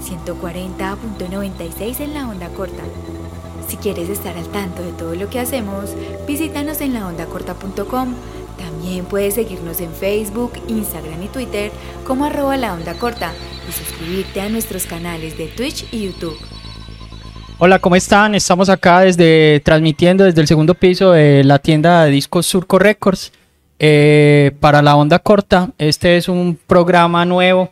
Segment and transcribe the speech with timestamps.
[0.00, 2.82] 140.96 en la onda corta.
[3.68, 5.94] Si quieres estar al tanto de todo lo que hacemos,
[6.26, 8.14] visítanos en laondacorta.com.
[8.58, 11.70] También puedes seguirnos en Facebook, Instagram y Twitter
[12.06, 13.32] como arroba la onda corta
[13.68, 16.36] y suscribirte a nuestros canales de Twitch y YouTube.
[17.58, 18.34] Hola, ¿cómo están?
[18.34, 23.32] Estamos acá desde transmitiendo desde el segundo piso de la tienda de discos Surco Records
[23.78, 25.70] eh, para la onda corta.
[25.78, 27.70] Este es un programa nuevo,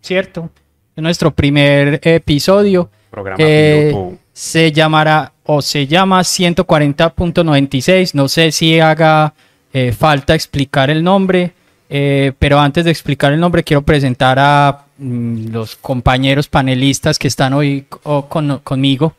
[0.00, 0.50] ¿cierto?
[0.94, 2.90] Es nuestro primer episodio.
[3.10, 3.94] Programa Eh,
[4.32, 8.14] se llamará o se llama 140.96.
[8.14, 9.34] No sé si haga
[9.72, 11.52] eh, falta explicar el nombre,
[11.88, 17.28] eh, pero antes de explicar el nombre quiero presentar a mm, los compañeros panelistas que
[17.28, 19.14] están hoy co- con- conmigo.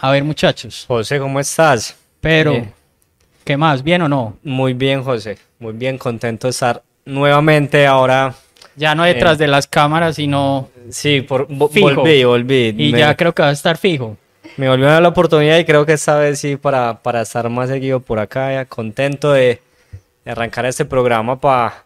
[0.00, 1.96] A ver muchachos, José, ¿cómo estás?
[2.20, 2.72] pero Eh,
[3.44, 3.82] ¿qué más?
[3.82, 4.36] ¿Bien o no?
[4.44, 5.38] muy bien, José.
[5.58, 8.34] Muy bien, contento de estar nuevamente ahora.
[8.76, 9.38] Ya no detrás Eh.
[9.44, 10.68] de las cámaras, sino...
[10.90, 11.94] Sí, por, vo- Fijo.
[11.96, 12.74] volví, volví.
[12.76, 14.16] Y me, ya creo que va a estar fijo.
[14.56, 17.48] me volvió a dar la oportunidad y creo que esta vez sí para, para estar
[17.48, 18.52] más seguido por acá.
[18.52, 19.60] ya contento de,
[20.24, 21.84] de arrancar este programa para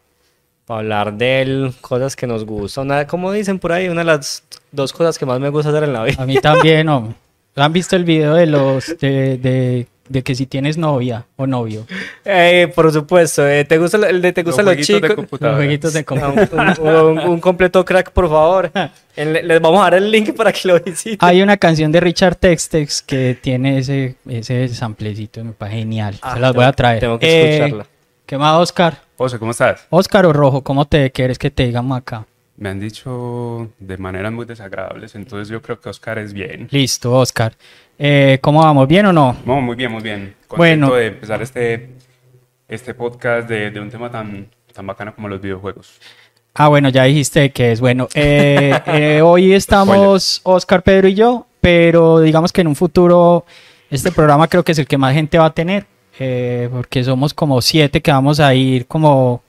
[0.69, 2.87] hablar de él, cosas que nos gustan.
[2.87, 5.85] Una- como dicen por ahí, una de las dos cosas que más me gusta hacer
[5.85, 6.23] en la vida.
[6.23, 7.15] A mí también, hombre.
[7.55, 11.87] ¿Han visto el video de los de, de, de que si tienes novia o novio?
[12.25, 15.03] Eh, por supuesto, eh, ¿te gusta el de te gustan los, de chicos?
[15.03, 15.57] Los computadora.
[15.57, 16.77] jueguitos de computadora.
[16.81, 18.71] un, un- un completo crack, por favor.
[19.17, 21.19] Les vamos a dar el link para que lo visiten.
[21.27, 26.17] Hay una canción de Richard Textex que tiene ese, ese samplecito, me parece genial.
[26.23, 27.01] Ah, Se las voy a traer.
[27.01, 27.87] tengo que Eh, escucharla.
[28.27, 28.98] ¿Qué más, Oscar?
[29.17, 29.87] José, ¿cómo estás?
[29.89, 32.27] Oscar o Rojo, ¿cómo te quieres que te digamos acá?
[32.59, 36.69] Me han dicho de maneras muy desagradables, entonces yo creo que Oscar es bien.
[36.71, 37.53] Listo, Oscar.
[37.98, 38.89] Eh, ¿Cómo vamos?
[38.89, 39.37] ¿Bien o no?
[39.45, 40.35] No, muy bien, muy bien.
[40.47, 40.95] Contento Bueno.
[40.95, 41.91] de empezar este,
[42.67, 46.01] este podcast de, de un tema tan, tan bacano como los videojuegos.
[46.55, 48.09] Ah, bueno, ya dijiste que es bueno.
[48.15, 53.45] Eh, eh, hoy estamos Oscar, Pedro y yo, pero digamos que en un futuro
[53.91, 55.87] este programa creo que es el que más gente va a tener,
[56.70, 59.42] porque somos como siete que vamos a ir como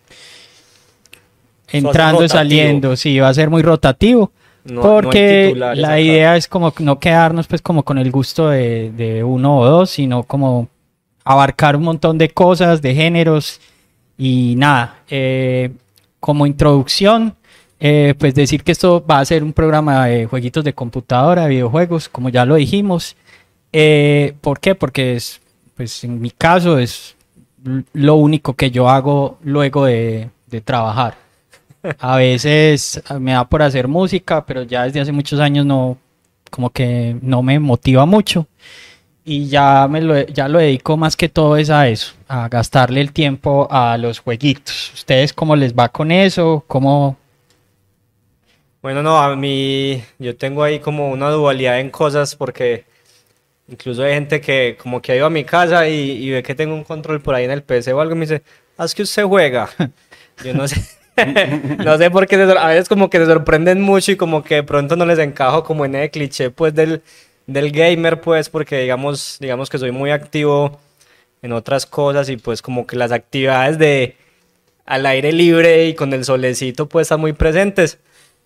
[1.72, 4.32] entrando y saliendo, sí, va a ser muy rotativo.
[4.64, 8.50] No- no porque titulares la idea es como no quedarnos pues como con el gusto
[8.50, 10.68] de, de uno o dos, sino como
[11.24, 13.60] abarcar un montón de cosas, de géneros
[14.18, 14.98] y nada.
[15.10, 15.72] eh,
[16.20, 17.36] como introducción,
[17.80, 21.50] eh, pues decir que esto va a ser un programa de jueguitos de computadora, de
[21.50, 23.16] videojuegos, como ya lo dijimos.
[23.72, 24.74] Eh, ¿Por qué?
[24.76, 25.40] Porque es,
[25.76, 27.16] pues en mi caso es
[27.94, 31.16] lo único que yo hago luego de, de trabajar.
[32.00, 35.98] A veces ah, me da por hacer música, pero ya desde hace muchos años no,
[36.50, 38.48] como que no me motiva mucho.
[39.24, 43.02] Y ya, me lo, ya lo dedico más que todo es a eso, a gastarle
[43.02, 44.94] el tiempo a los jueguitos.
[44.94, 46.64] ¿Ustedes cómo les va con eso?
[46.68, 47.18] ¿Cómo?
[48.82, 52.86] Bueno, no, a mí yo tengo ahí como una dualidad en cosas porque
[53.68, 56.56] incluso hay gente que como que ha ido a mi casa y, y ve que
[56.56, 58.44] tengo un control por ahí en el PC o algo y me dice,
[58.78, 59.70] haz que usted juega.
[60.44, 60.97] Yo no sé.
[61.84, 64.64] No sé por qué a veces como que se sorprenden mucho y como que de
[64.64, 67.02] pronto no les encajo como en el cliché pues del,
[67.48, 70.80] del gamer pues porque digamos, digamos que soy muy activo
[71.42, 74.16] en otras cosas y pues como que las actividades de
[74.86, 78.00] al aire libre y con el solecito pues están muy presentes,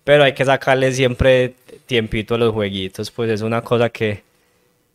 [0.04, 1.54] pero hay que sacarle siempre
[1.86, 4.22] tiempito a los jueguitos, pues es una cosa que,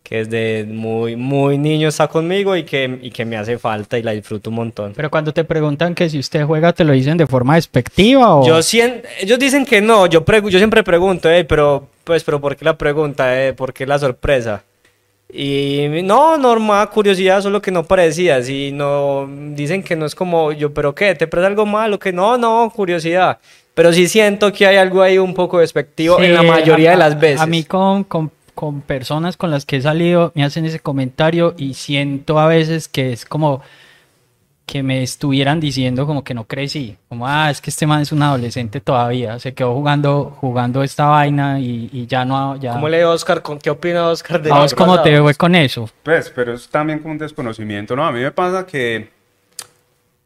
[0.08, 4.02] que desde muy, muy niño está conmigo y que, y que me hace falta y
[4.02, 4.92] la disfruto un montón.
[4.96, 8.46] Pero cuando te preguntan que si usted juega, ¿te lo dicen de forma despectiva o...?
[8.46, 12.40] Yo sien- ellos dicen que no, yo, pregu- yo siempre pregunto, eh, pero, pues, pero
[12.40, 13.38] ¿por qué la pregunta?
[13.44, 13.52] Eh?
[13.52, 14.62] ¿Por qué la sorpresa?
[15.30, 20.52] Y no, normal, curiosidad, solo que no parecía, si no, dicen que no es como
[20.52, 21.14] yo, pero ¿qué?
[21.14, 21.98] ¿Te parece algo malo?
[21.98, 23.38] Que no, no, curiosidad.
[23.74, 26.92] Pero sí siento que hay algo ahí un poco despectivo Sí, en la mayoría a-
[26.92, 27.40] de las veces.
[27.42, 31.54] A mí con, con, con personas con las que he salido me hacen ese comentario
[31.56, 33.62] y siento a veces que es como
[34.66, 38.10] que me estuvieran diciendo como que no crecí, como ah, es que este man es
[38.10, 42.88] un adolescente todavía, se quedó jugando jugando esta vaina y, y ya no ya ¿Cómo
[42.88, 43.42] lee Oscar?
[43.42, 45.88] ¿Con qué opina Oscar de ¿A vos cómo te fue con eso?
[46.02, 48.04] Pues, pero es también como un desconocimiento, ¿no?
[48.04, 49.08] A mí me pasa que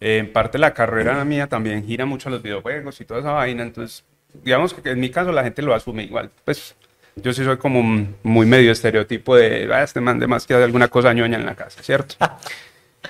[0.00, 3.32] eh, en parte la carrera mía también gira mucho a los videojuegos y toda esa
[3.32, 4.04] vaina, entonces,
[4.42, 6.30] digamos que en mi caso la gente lo asume igual.
[6.46, 6.74] Pues
[7.16, 7.82] yo sí soy como
[8.22, 11.46] muy medio estereotipo de, ah, este man de más que hace alguna cosa ñoña en
[11.46, 12.16] la casa, ¿cierto?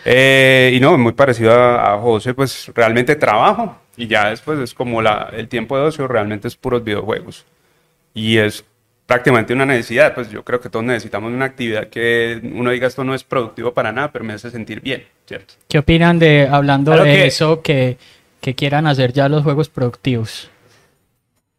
[0.05, 4.73] Eh, y no, muy parecido a, a José, pues realmente trabajo y ya después es
[4.75, 7.45] como la, el tiempo de ocio realmente es puros videojuegos.
[8.15, 8.65] Y es
[9.07, 13.05] prácticamente una necesidad, pues yo creo que todos necesitamos una actividad que uno diga esto
[13.05, 15.55] no es productivo para nada, pero me hace sentir bien, ¿cierto?
[15.69, 17.99] ¿Qué opinan de, hablando Claro de que- eso, que,
[18.41, 20.51] que quieran hacer ya los juegos productivos?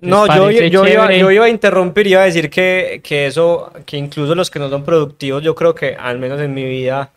[0.04, 3.98] No, ¿Les yo, iba, yo iba a interrumpir, iba a decir que, que eso, que
[3.98, 7.10] incluso los que no son productivos, yo creo que al menos en mi vida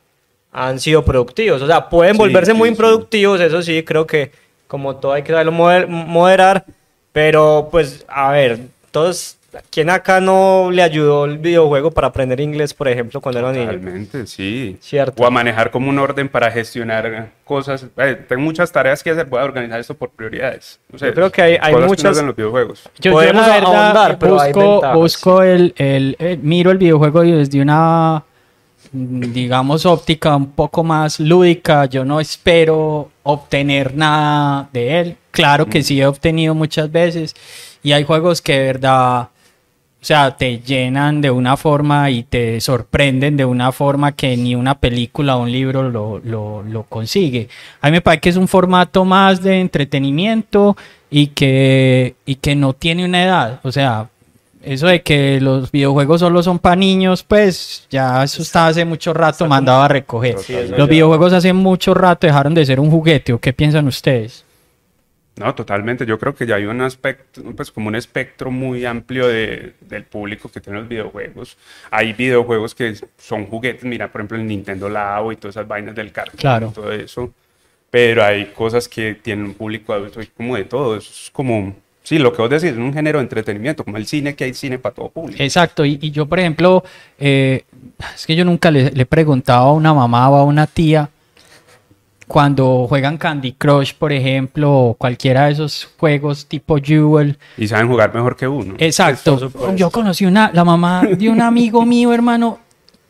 [0.53, 1.61] han sido productivos.
[1.62, 4.31] O sea, pueden Sí, volverse muy sí, improductivos, eso sí, creo que
[4.69, 6.65] como todo hay que saberlo moder- moderar,
[7.12, 8.61] pero pues, a ver,
[8.91, 9.37] todos,
[9.71, 13.65] ¿quién acá no le ayudó el videojuego para aprender inglés, por ejemplo, cuando era niño?
[13.67, 14.77] Totalmente, sí.
[14.81, 15.23] Cierto.
[15.23, 17.87] O a manejar como un orden para gestionar cosas.
[17.97, 20.79] Eh, tengo muchas tareas que hacer, voy a organizar esto por prioridades.
[20.93, 22.83] No sé, Yo creo que hay- muchas- en los videojuegos.
[22.99, 26.71] Yo, yo Podemos la verdad ahondar, pero hay busco, ventajas, busco el, el- el- miro
[26.71, 28.25] el videojuego desde una,
[28.93, 31.87] mm, digamos, óptica un poco más lúdica.
[31.87, 35.17] Yo no espero obtener nada de él.
[35.31, 37.35] Claro que sí he obtenido muchas veces.
[37.83, 39.29] Y hay juegos que de verdad,
[40.01, 44.55] o sea, te llenan de una forma y te sorprenden de una forma que ni
[44.55, 47.49] una película o un libro lo, lo, lo consigue.
[47.81, 50.77] A mí me parece que es un formato más de entretenimiento
[51.11, 53.61] y que, y que no tiene una edad.
[53.65, 54.09] O sea,
[54.63, 59.13] eso de que los videojuegos solo son para niños, pues ya eso está hace mucho
[59.15, 60.37] rato mandado a recoger.
[60.77, 63.33] Los videojuegos hace mucho rato dejaron de ser un juguete.
[63.33, 64.46] ¿O qué piensan ustedes?
[65.37, 66.06] No, totalmente.
[66.06, 70.05] Yo creo que ya hay un aspecto, pues como un espectro muy amplio de, del
[70.05, 71.59] público que tiene los videojuegos.
[71.91, 75.94] Hay videojuegos que son juguetes, mira, por ejemplo, el Nintendo Labo y todas esas vainas
[75.94, 76.69] del cartón Claro.
[76.71, 77.33] y todo eso.
[77.91, 80.97] Pero hay cosas que tienen un público adulto y como de todo.
[80.97, 84.06] Eso es como, sí, lo que vos decís, es un género de entretenimiento, como el
[84.06, 85.43] cine, que hay cine para todo público.
[85.43, 86.83] Exacto, y, y yo, por ejemplo,
[87.19, 87.65] eh,
[88.15, 91.11] es que yo nunca le, le he preguntado a una mamá o a una tía
[92.26, 97.38] cuando juegan Candy Crush, por ejemplo, o cualquiera de esos juegos tipo Jewel.
[97.56, 98.75] Y saben jugar mejor que uno.
[98.78, 99.38] Exacto.
[99.38, 99.76] supuesto.
[99.76, 102.58] Yo conocí una, la mamá de un amigo mío, hermano,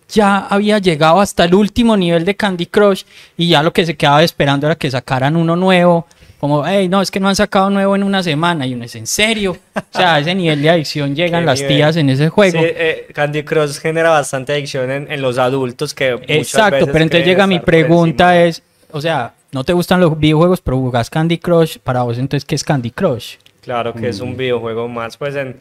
[0.09, 3.05] ya había llegado hasta el último nivel de Candy Crush
[3.37, 6.07] y ya lo que se quedaba esperando era que sacaran uno nuevo.
[6.39, 8.67] Como, hey, no, es que no han sacado nuevo en una semana.
[8.67, 9.57] Y uno es en serio.
[9.75, 11.77] O sea, a ese nivel de adicción llegan Qué las nivel.
[11.77, 12.61] tías en ese juego.
[12.61, 17.05] Sí, eh, Candy Crush genera bastante adicción en, en los adultos que Exacto, veces pero
[17.05, 18.63] entonces llega mi pregunta es,
[18.93, 22.55] o sea, no te gustan los videojuegos, pero jugás Candy Crush, para vos entonces, ¿qué
[22.55, 23.37] es Candy Crush?
[23.63, 24.25] Claro que es Mm.
[24.25, 25.59] un videojuego más, pues, en,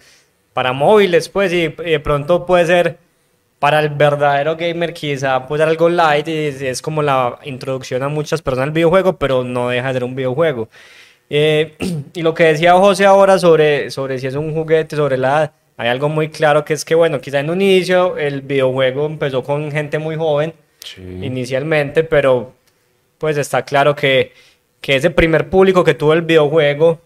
[0.54, 2.98] para móviles, pues, y, y de pronto puede ser
[3.60, 8.10] para el verdadero gamer quizá pues algo light y es, es como la introducción a
[8.10, 10.70] muchas personas al videojuego, pero no deja de ser un videojuego.
[11.30, 11.74] Eh,
[12.14, 15.52] y lo que decía José ahora sobre, sobre si es un juguete, sobre la edad,
[15.78, 19.42] hay algo muy claro que es que, bueno, quizá en un inicio el videojuego empezó
[19.44, 21.02] con gente muy joven, Sí.
[21.24, 22.54] inicialmente, pero
[23.26, 24.34] pues está claro que,
[24.82, 27.00] que ese primer público que tuvo el videojuego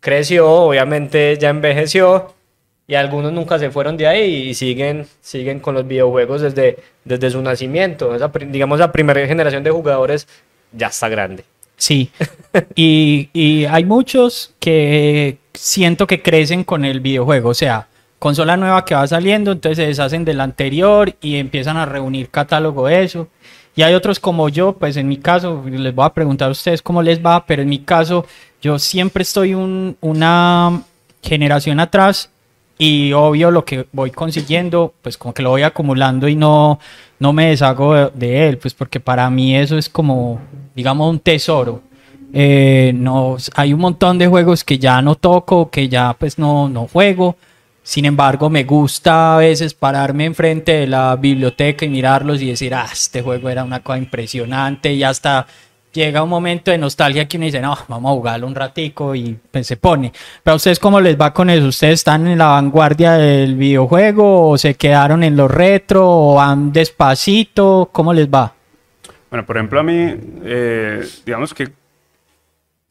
[0.00, 2.34] creció, obviamente ya envejeció
[2.86, 7.30] y algunos nunca se fueron de ahí y siguen, siguen con los videojuegos desde, desde
[7.30, 8.14] su nacimiento.
[8.14, 10.26] Esa, digamos, la primera generación de jugadores
[10.72, 11.44] ya está grande.
[11.76, 12.10] Sí,
[12.74, 17.88] y, y hay muchos que siento que crecen con el videojuego, o sea,
[18.18, 22.86] consola nueva que va saliendo, entonces se deshacen del anterior y empiezan a reunir catálogo
[22.86, 23.28] de eso.
[23.78, 26.82] Y hay otros como yo, pues en mi caso, les voy a preguntar a ustedes
[26.82, 28.26] cómo les va, pero en mi caso,
[28.60, 30.82] yo siempre estoy un- una
[31.22, 32.28] generación atrás
[32.76, 36.80] y obvio lo que voy consiguiendo, pues como que lo voy acumulando y no,
[37.20, 40.40] no me deshago de, él, pues porque para mí eso es como,
[40.74, 41.80] digamos, un tesoro.
[42.32, 46.68] Eh, no, hay un montón de juegos que ya no toco, que ya pues no,
[46.68, 47.36] no juego.
[47.88, 52.74] Sin embargo, me gusta a veces pararme enfrente de la biblioteca y mirarlos y decir,
[52.74, 55.46] ah, este juego era una cosa impresionante y hasta
[55.90, 59.38] llega un momento de nostalgia que uno dice, no, vamos a jugarlo un ratico y
[59.50, 60.12] pues, se pone.
[60.42, 61.66] Pero a ustedes, ¿cómo les va con eso?
[61.66, 66.70] ¿Ustedes están en la vanguardia del videojuego o se quedaron en lo retro o van
[66.70, 67.88] despacito?
[67.90, 68.52] ¿Cómo les va?
[69.30, 71.70] Bueno, por ejemplo, a mí, eh, digamos que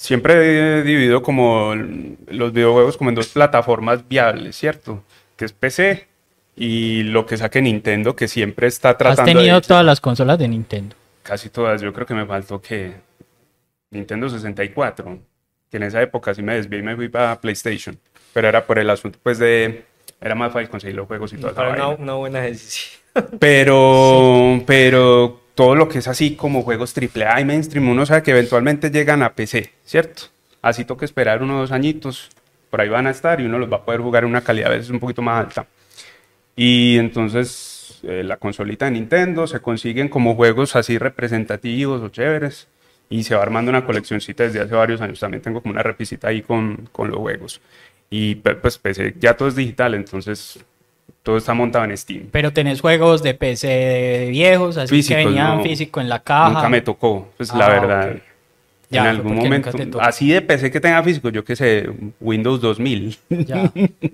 [0.07, 5.03] siempre he dividido como los videojuegos como en dos plataformas viables, ¿cierto?
[5.35, 6.07] Que es PC
[6.55, 9.67] y lo que saque Nintendo, que siempre está Has tratando tenido de...
[9.67, 10.95] todas las consolas de Nintendo.
[11.23, 12.93] Casi todas, yo creo que me faltó que
[13.91, 15.19] Nintendo 64,
[15.69, 17.99] que en esa época sí me desvié y me fui para PlayStation,
[18.31, 19.83] pero era por el asunto pues de...
[20.21, 22.01] Era más fácil conseguir los juegos y toda Para una, vaina.
[22.01, 23.01] una buena decisión.
[23.39, 28.29] Pero, pero todo lo que es así como juegos AAA y mainstream, uno sabe que
[28.29, 30.25] eventualmente llegan a PC, ¿cierto?
[30.61, 32.29] Así toca esperar unos dos añitos,
[32.69, 34.71] por ahí van a estar y uno los va a poder jugar en una calidad
[34.71, 35.65] a veces un poquito más alta.
[36.55, 42.67] Y entonces eh, la consolita de Nintendo se consiguen como juegos así representativos o chéveres
[43.09, 45.19] y se va armando una coleccioncita desde hace varios años.
[45.19, 47.61] También tengo como una repisita ahí con, con los juegos.
[48.11, 50.59] Y pues PC ya todo es digital, entonces
[51.27, 52.29] todo está montado en Steam.
[52.31, 55.63] Pero tenés juegos de PC de viejos, así Físicos, que venían no.
[55.63, 56.51] físico en la caja.
[56.53, 58.15] Nunca me tocó, pues la Ah, verdad.
[58.89, 59.69] Ya, en algún momento,
[59.99, 61.89] así de PC que tenga físico, yo qué sé,
[62.21, 63.69] Windows 2000, Ya.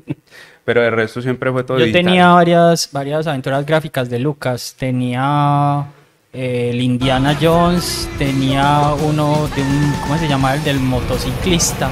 [0.65, 2.03] pero el resto siempre fue todo Yo digital.
[2.05, 4.75] tenía varias, varias aventuras gráficas de Lucas.
[4.79, 5.85] Tenía
[6.33, 10.55] eh, el Indiana Jones, tenía uno de un, ¿cómo se llama?
[10.55, 11.91] El del motociclista,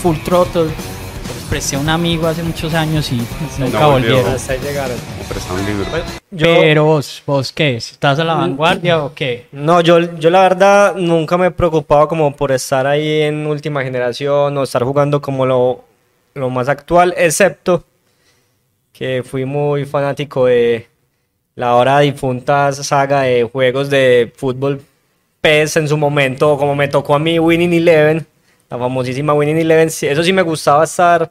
[0.00, 0.70] Full Throttle.
[1.50, 3.16] Presté a un amigo hace muchos años y
[3.58, 4.10] nunca No volvió.
[4.10, 4.34] volvieron.
[4.34, 4.96] Hasta ahí llegaron.
[5.18, 5.84] Me prestaba un libro.
[6.30, 9.46] Yo, Pero vos, vos qué, ¿estás a la vanguardia o qué?
[9.50, 13.82] No, yo, yo la verdad nunca me he preocupado como por estar ahí en última
[13.82, 15.84] generación o estar jugando como lo,
[16.34, 17.82] lo más actual, excepto
[18.92, 20.86] que fui muy fanático de
[21.56, 24.80] la ahora difunta saga de juegos de fútbol
[25.40, 28.24] PES en su momento, como me tocó a mí Winning Eleven,
[28.70, 31.28] la famosísima Winning Eleven, eso sí me gustaba estar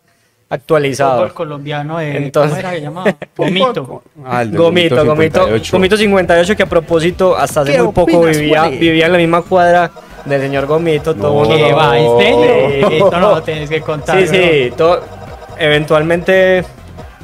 [0.49, 1.17] actualizado.
[1.17, 3.15] Fútbol colombiano de, Entonces- ¿cómo era que llamaba?
[3.37, 4.03] Gomito.
[4.25, 5.71] Ah, Gomito, Gomito, 58.
[5.77, 9.17] Gomito 58 que a propósito hasta hace ¿Qué muy poco opinas, vivía, vivía en la
[9.17, 9.91] misma cuadra
[10.25, 11.33] del señor Gomito, todo No.
[11.41, 11.99] mundo ¿Qué lo- va?
[11.99, 12.89] ¿En serio?
[13.05, 14.19] Esto no lo tienes que contar.
[14.19, 15.01] Sí, sí, todo,
[15.57, 16.63] eventualmente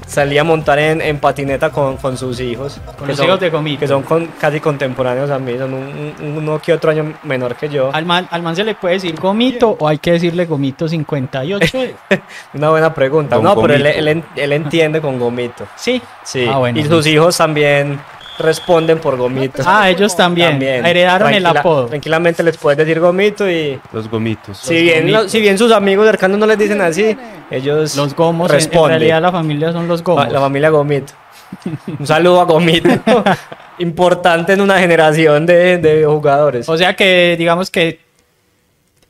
[0.08, 2.80] salía a montar en, en patineta con, con sus hijos.
[2.86, 3.80] Con que los son- hijos de Gomito.
[3.80, 7.56] Que son con- casi contemporáneos a mí, son un- un- uno que otro año menor
[7.56, 7.90] que yo.
[7.94, 11.78] ¿Al man, ¿Al man se le puede decir Gomito o hay que decirle Gomito 58?
[12.54, 13.36] Una buena pregunta.
[13.36, 15.66] Don no, pero él, él él entiende con Gomito.
[15.76, 16.02] sí.
[16.24, 16.80] Sí, Ah, bueno.
[16.80, 18.00] y sus hijos también
[18.40, 19.64] responden por Gomito.
[19.66, 20.62] Ah, ellos también.
[20.62, 21.86] Heredaron el apodo.
[21.88, 24.58] Tranquilamente les puedes decir Gomito y Los gomitos.
[24.58, 25.24] si bien, gomitos.
[25.24, 27.16] lo- si bien sus amigos cercanos no les dicen así,
[27.50, 29.00] ellos Los gomos, en- en, responden.
[29.00, 30.32] realidad la familia son los gomos.
[30.32, 31.14] La familia Gomito.
[32.00, 32.90] Un saludo a Gomito.
[33.80, 36.68] Importante en una generación de, de jugadores.
[36.70, 38.00] O sea que digamos que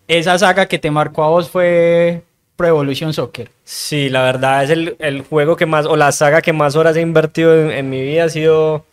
[0.07, 2.21] esa saga que te marcó a vos fue
[2.55, 3.49] Pro Evolution Soccer.
[3.63, 6.95] Sí, la verdad es el, el juego que más, o la saga que más horas
[6.95, 8.85] he invertido en, en mi vida ha sido,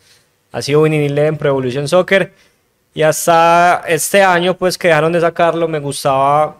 [0.52, 2.32] ha sido Winning Eleven Pro Evolution Soccer.
[2.94, 6.56] Y hasta este año, pues que dejaron de sacarlo, me gustaba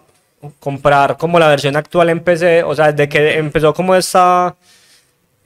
[0.59, 2.63] comprar como la versión actual en PC.
[2.65, 4.55] O sea, desde que empezó como esta,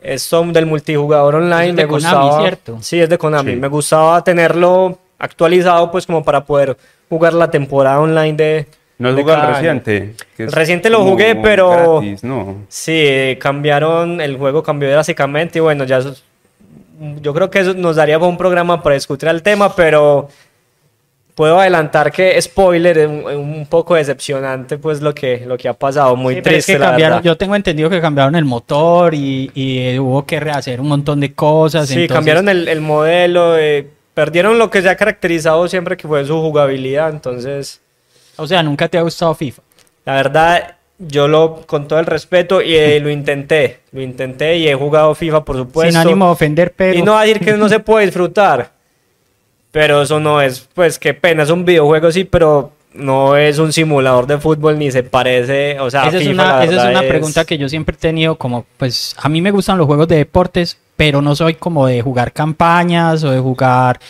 [0.01, 2.41] esto del multijugador online, es de me Konami, gustaba.
[2.41, 2.79] ¿cierto?
[2.81, 3.53] Sí, es de Konami.
[3.53, 3.57] Sí.
[3.57, 6.77] Me gustaba tenerlo actualizado, pues como para poder
[7.09, 8.67] jugar la temporada online de.
[8.99, 9.55] ¿No cada año.
[9.57, 10.15] Residente?
[10.37, 12.65] Que es Reciente lo jugué, pero- gratis, no.
[12.69, 16.23] Sí, cambiaron, el juego cambió drásticamente y bueno, ya es-
[17.21, 20.29] yo creo que eso nos daría un programa para discutir el tema, pero
[21.35, 25.75] puedo adelantar que spoiler, es un, un poco decepcionante pues lo que, lo que ha
[25.75, 27.25] pasado, muy Sí, pero es triste que la cambiaron, verdad.
[27.31, 31.35] yo tengo entendido que cambiaron el motor y, y, hubo que rehacer un montón de
[31.35, 31.89] cosas.
[31.89, 36.09] Sí, entonces- cambiaron el, el modelo, eh, perdieron lo que se ha caracterizado siempre que
[36.09, 37.83] fue su jugabilidad, entonces
[38.37, 39.61] O sea, nunca te ha gustado FIFA.
[40.07, 44.69] la verdad yo lo con todo el respeto y eh, lo intenté, lo intenté y
[44.69, 45.91] he jugado FIFA por supuesto.
[45.93, 48.71] Sin ánimo de ofender, pero Y no va a decir que no se puede disfrutar.
[49.73, 53.75] Pero eso no es, pues qué pena, es un videojuego, sí, pero no es un
[53.75, 57.09] simulador de fútbol ni se parece, o sea, esa es una, esa es una es-
[57.09, 60.17] pregunta que yo siempre he tenido como, pues a mí me gustan los juegos de
[60.17, 64.01] deportes, pero no soy como de jugar campañas o de jugar,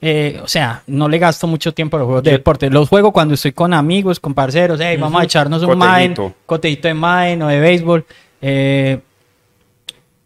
[0.00, 2.72] eh, o sea, no le gasto mucho tiempo a los juegos de deportes.
[2.72, 6.94] Los juego cuando estoy con amigos, con parceros, hey, vamos a echarnos un Main, de
[6.94, 8.06] Main o de béisbol.
[8.40, 9.00] Eh,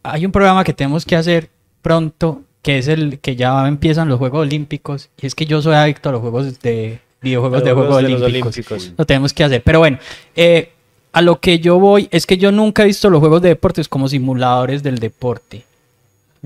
[0.02, 1.48] hay un programa que tenemos que hacer
[1.80, 5.74] pronto, que es el que ya empiezan los Juegos Olímpicos, y es que yo soy
[5.74, 8.56] adicto a los juegos de videojuegos de, Juegos de Olímpicos.
[8.56, 8.92] Olímpicos.
[8.98, 9.62] Lo tenemos que hacer.
[9.62, 9.98] Pero bueno,
[10.36, 10.72] eh,
[11.12, 13.88] a lo que yo voy es que yo nunca he visto los juegos de deportes
[13.88, 15.64] como simuladores del deporte.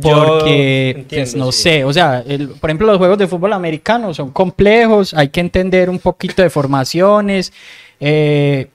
[0.00, 1.62] Porque, entiendo, pues, no sí.
[1.62, 5.40] sé, o sea, el- por ejemplo, los juegos de fútbol americano son complejos, hay que
[5.40, 7.52] entender un poquito de formaciones,
[7.98, 8.68] eh,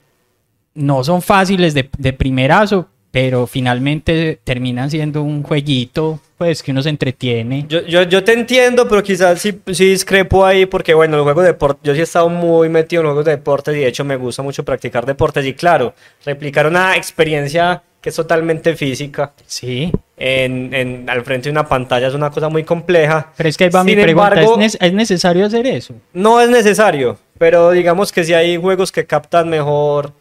[0.74, 6.82] no son fáciles de, de primerazo, pero finalmente terminan siendo un jueguito, pues, que uno
[6.82, 7.66] se entretiene.
[7.70, 11.44] Yo, yo, yo te entiendo, pero quizás sí, sí discrepo ahí, porque bueno, los juegos
[11.44, 13.86] de deporte, yo sí he estado muy metido en los juegos de deportes y de
[13.88, 15.94] hecho me gusta mucho practicar deportes y claro,
[16.26, 22.08] replicar una experiencia que es totalmente física Sí, en, en- al frente de una pantalla
[22.08, 23.32] es una cosa muy compleja.
[23.38, 25.94] pero es que ahí va mi Sin pregunta, embargo- ¿es, ne- ¿es necesario hacer eso?
[26.14, 30.14] No es necesario, pero digamos que si hay juegos que captan mejor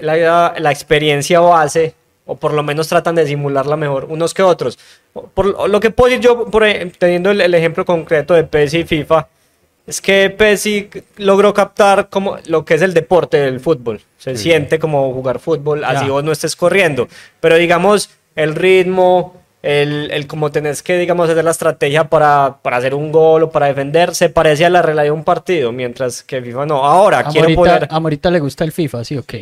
[0.00, 1.94] la, la experiencia base,
[2.26, 4.78] o por lo menos tratan de simularla mejor unos que otros.
[5.34, 8.74] Por lo que puedo decir yo, por, e- teniendo el, el ejemplo concreto de PES
[8.74, 9.28] y FIFA,
[9.86, 14.00] es que PES sí logró captar como lo que es el deporte del fútbol.
[14.18, 16.10] Se siente como jugar fútbol, así Ya.
[16.12, 17.06] vos no estés corriendo.
[17.40, 22.78] Pero digamos, el ritmo, el, el cómo tenés que, digamos, hacer la estrategia para, para
[22.78, 26.24] hacer un gol o para defender, se parece a la realidad de un partido, mientras
[26.24, 26.84] que FIFA no.
[26.84, 27.86] Ahora, A quiero poner...
[27.88, 29.34] a Morita le gusta el FIFA, sí, ok.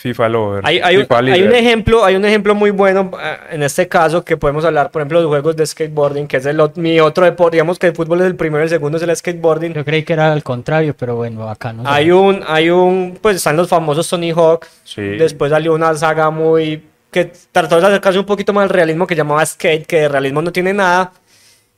[0.00, 0.62] FIFA Lover.
[0.64, 1.54] Hay, hay, un- FIFA hay un Líder.
[1.54, 5.20] ejemplo, hay un ejemplo muy bueno eh, en este caso que podemos hablar, por ejemplo,
[5.20, 8.26] de juegos de skateboarding, que es el, mi otro deporte, digamos que el fútbol es
[8.26, 9.74] el primero, el segundo es el skateboarding.
[9.74, 11.82] Yo creí que era al contrario, pero bueno, acá no.
[11.82, 11.88] sé.
[11.90, 14.66] Hay un, hay un, pues están los famosos Tony Hawk.
[14.84, 15.02] Sí.
[15.02, 19.14] Después salió una saga muy que trató de acercarse un poquito más al realismo que
[19.14, 21.12] llamaba Skate, que de realismo no tiene nada.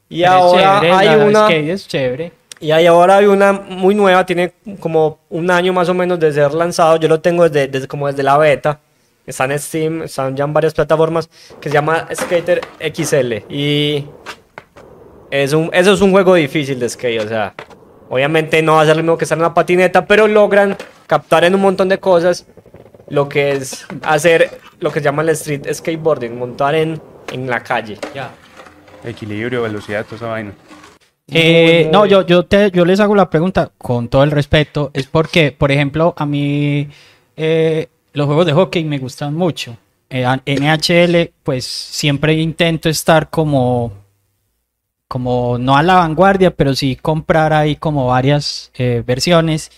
[0.09, 2.33] Y Pero es ahora chévere, hay una skate es chévere.
[2.63, 6.33] Y hay ahora hay una muy nueva, tiene como un año más o menos de
[6.33, 6.97] ser lanzado.
[6.97, 8.79] Yo lo tengo desde, desde como desde la beta.
[9.27, 11.29] Está en Steam, están ya en varias plataformas
[11.61, 12.61] que se llama Skater
[12.95, 14.07] XL y
[15.31, 17.55] es un, eso es un juego difícil de skate, o sea,
[18.09, 20.77] obviamente no va a ser lo mismo que estar en una patineta, pero logran
[21.07, 22.47] captar en un montón de cosas
[23.09, 27.01] lo que es hacer lo que se llama el street skateboarding, montar en,
[27.33, 27.99] en la calle.
[29.05, 30.53] Equilibrio, velocidad, toda esa vaina.
[31.29, 34.91] Eh, no, yo, yo, te, yo les hago la pregunta con todo el respeto.
[34.95, 36.89] Es porque, por ejemplo, a mí
[37.37, 39.77] eh, los juegos de hockey me gustan mucho.
[40.11, 43.93] Eh, NHL, pues siempre intento estar como,
[45.09, 48.71] como no a la vanguardia, pero sí comprar ahí como varias
[49.07, 49.71] versiones.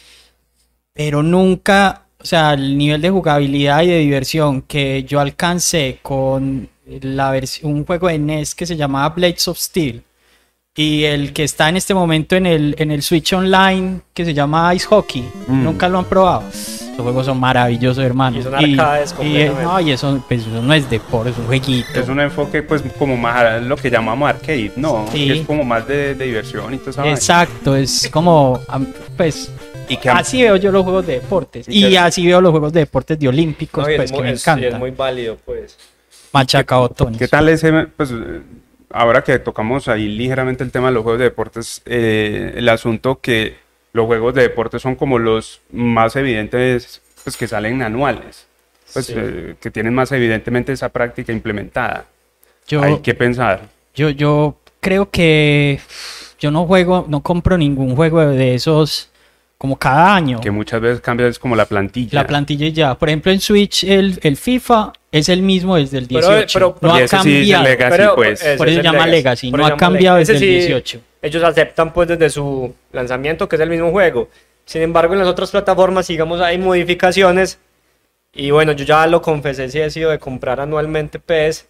[0.92, 6.68] Pero nunca, o sea, el nivel de jugabilidad y de diversión que yo alcancé con
[6.86, 10.04] la versión, un juego de NES que se llamaba Blades of Steel
[10.76, 14.34] y el que está en este momento en el, en el Switch Online que se
[14.34, 15.22] llama Ice Hockey.
[15.46, 15.62] Mm.
[15.64, 16.42] Nunca lo han probado.
[16.96, 18.38] Los juegos son maravillosos, hermano.
[18.38, 19.62] Y son arcades y, completamente.
[19.62, 21.88] no, y eso, pues, eso no es deporte, es un jueguito.
[22.00, 25.06] Es un enfoque, pues, como más lo que llamamos arcade, ¿no?
[25.12, 25.30] Sí.
[25.30, 27.16] Es como más de, de diversión y esa vaina.
[27.16, 28.60] Exacto, es como,
[29.16, 29.50] pues,
[29.88, 31.68] Y que así veo yo los juegos de deportes.
[31.68, 34.10] Y Y, que- así veo los juegos de deportes de olímpicos, No, y es pues,
[34.12, 35.76] que muy- me es- y es muy válido, pues.
[36.32, 37.18] Machaca botones.
[37.18, 38.10] ¿Qué tal ese, pues,
[38.90, 43.20] ahora que tocamos ahí ligeramente el tema de los juegos de deportes, eh, el asunto
[43.20, 43.56] que
[43.92, 48.46] los juegos de deportes son como los más evidentes, pues, que salen anuales,
[48.92, 49.14] pues, Sí.
[49.16, 52.06] eh, que tienen más evidentemente esa práctica implementada.
[52.66, 53.62] Yo, Hay que pensar.
[53.94, 55.80] Yo, yo creo que
[56.40, 59.10] yo no juego, no compro ningún juego de esos
[59.64, 60.42] como cada año.
[60.42, 62.20] Que muchas veces cambia es como la plantilla.
[62.20, 62.96] La plantilla y ya.
[62.96, 66.52] Por ejemplo, en Switch el, el FIFA es el mismo desde el Pero, 18.
[66.52, 67.64] pero- no ha ese sí cambiado.
[67.64, 68.42] Legacy, pues.
[68.42, 70.32] ese Por es eso se llama Legacy, no ha cambiado Legacy.
[70.34, 71.00] desde el sí, 18.
[71.22, 74.28] Ellos aceptan pues desde su lanzamiento que es el mismo juego.
[74.66, 77.58] Sin embargo, en las otras plataformas, digamos, hay modificaciones.
[78.34, 81.66] Y bueno, yo ya lo confesé si he sido de comprar anualmente PES.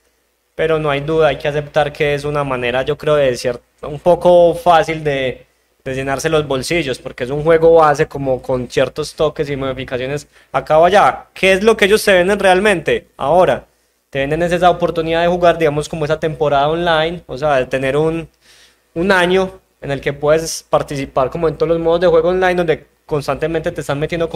[0.57, 3.61] Pero no hay duda, hay que aceptar que es una manera, yo creo, de ser
[3.83, 5.47] un poco fácil de,
[5.85, 10.27] de llenarse los bolsillos, porque es un juego base como con ciertos toques y modificaciones
[10.53, 11.27] acá o allá.
[11.35, 13.09] ¿Qué es lo que ellos te venden realmente?
[13.19, 13.67] Ahora,
[14.09, 17.67] te venden es esa oportunidad de jugar, digamos, como esa temporada online, o sea, de
[17.67, 18.29] tener un,
[18.95, 22.55] un año en el que puedes participar como en todos los modos de juego online,
[22.55, 24.31] donde constantemente te están metiendo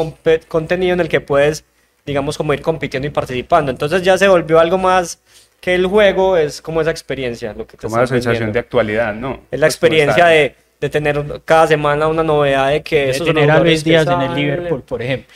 [0.48, 1.64] contenido en el que puedes,
[2.04, 3.70] digamos, como ir compitiendo y participando.
[3.70, 5.20] Entonces ya se volvió algo más
[5.60, 8.52] que el juego, es como esa experiencia, lo que te Como la sensación vendiendo.
[8.52, 9.46] de actualidad, ¿no?
[9.50, 13.50] Es la Pues, experiencia de, de tener cada semana una novedad de que De tener
[13.50, 14.34] a Luis Díaz en el.
[14.34, 15.34] Liverpool, por ejemplo.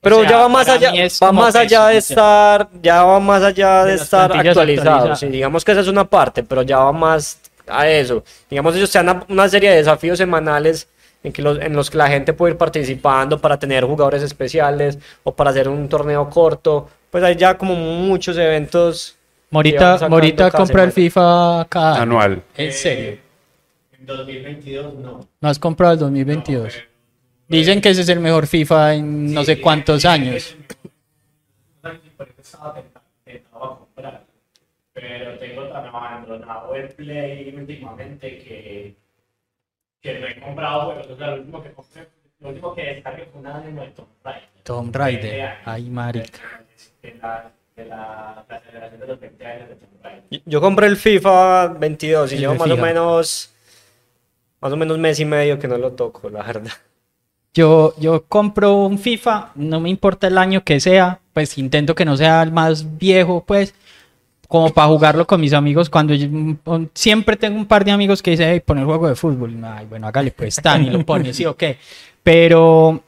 [0.00, 3.42] Pero O sea, ya va más allá, va más allá de estar, ya va más
[3.42, 5.16] allá de, De estar actualizado.
[5.16, 8.22] Sí, digamos que esa es una parte, pero ya va más a eso.
[8.48, 10.88] Digamos, ellos te dan una serie de desafíos semanales
[11.22, 14.98] en, que los, en los que la gente puede ir participando para tener jugadores especiales
[15.22, 16.88] o para hacer un torneo corto.
[17.10, 19.16] Pues hay ya como muchos eventos.
[19.50, 20.92] Morita, Morita compra el semana.
[20.92, 22.02] FIFA cada.
[22.02, 22.42] Anual.
[22.56, 23.29] ¿En serio?
[24.00, 25.20] En 2022 no.
[25.40, 26.74] No has comprado el 2022.
[27.48, 30.56] Dicen que ese es el mejor FIFA en no sé cuántos años.
[31.82, 34.24] Por eso estaba tentado, tentado a comprar.
[34.92, 38.94] Pero tengo tan abandonado el Play últimamente que,
[40.00, 41.06] que no he comprado juegos.
[41.08, 42.08] O sea, lo último que compré,
[42.40, 44.48] lo último que descargué fue una demo de Tomb Raider.
[44.62, 45.50] Tomb Raider.
[45.64, 46.62] Ay, marica.
[47.02, 50.24] De la, de la, la celebración de los 20 años de Tomb Raider.
[50.30, 53.49] Yo- Yo compré el FIFA 22 y llevo más o menos
[54.60, 56.72] más o menos mes y medio que no lo toco, la verdad.
[57.52, 62.04] Yo, yo compro un FIFA, no me importa el año que sea, pues intento que
[62.04, 63.74] no sea el más viejo, pues,
[64.46, 65.90] como para jugarlo con mis amigos.
[65.90, 69.08] Cuando yo- mm, siempre tengo un par de amigos que dicen, hey, pon el juego
[69.08, 69.56] de fútbol.
[69.64, 71.76] Ay, bueno, hágale, pues, tan y lo pone, sí o qué.
[72.22, 73.02] Pero,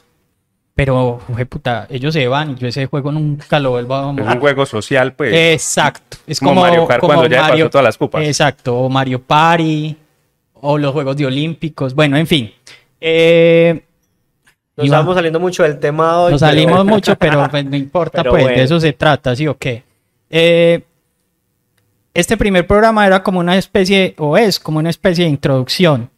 [0.75, 4.27] pero, jue puta, ellos se van y yo ese juego nunca lo vuelvo a Es
[4.27, 5.33] un juego social, pues.
[5.35, 6.17] Exacto.
[6.27, 8.25] Es Como como, Mario Kart como cuando ya pasó todas las copas.
[8.25, 8.77] Exacto.
[8.77, 9.97] O Mario Party.
[10.65, 11.93] O los Juegos de Olímpicos.
[11.95, 12.53] Bueno, en fin.
[13.01, 13.83] Eh,
[14.77, 16.33] Nos Iván, estamos saliendo mucho del tema hoy.
[16.33, 18.57] nos pero- salimos mucho, pero pues, no importa, Pero pues bueno.
[18.59, 19.83] de eso se trata, ¿sí o qué?
[20.31, 20.83] Eh,
[22.15, 26.11] este primer programa era como una especie, o es como una especie de introducción.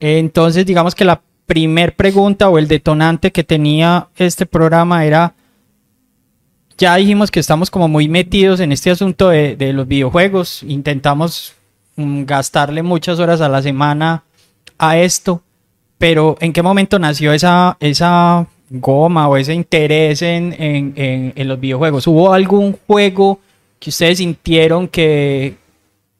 [0.00, 5.34] Entonces, digamos que la primer pregunta o el detonante que tenía este programa era
[6.78, 10.62] ya dijimos que estamos como muy metidos en este asunto de, de los videojuegos.
[10.62, 11.52] Intentamos
[12.26, 14.22] gastarle muchas horas a la semana
[14.78, 15.42] a esto.
[15.98, 21.48] Pero ¿en qué momento nació esa, esa goma o ese interés en, en- en- en
[21.48, 22.06] los videojuegos?
[22.06, 23.40] ¿Hubo algún juego
[23.78, 25.56] que ustedes sintieron que,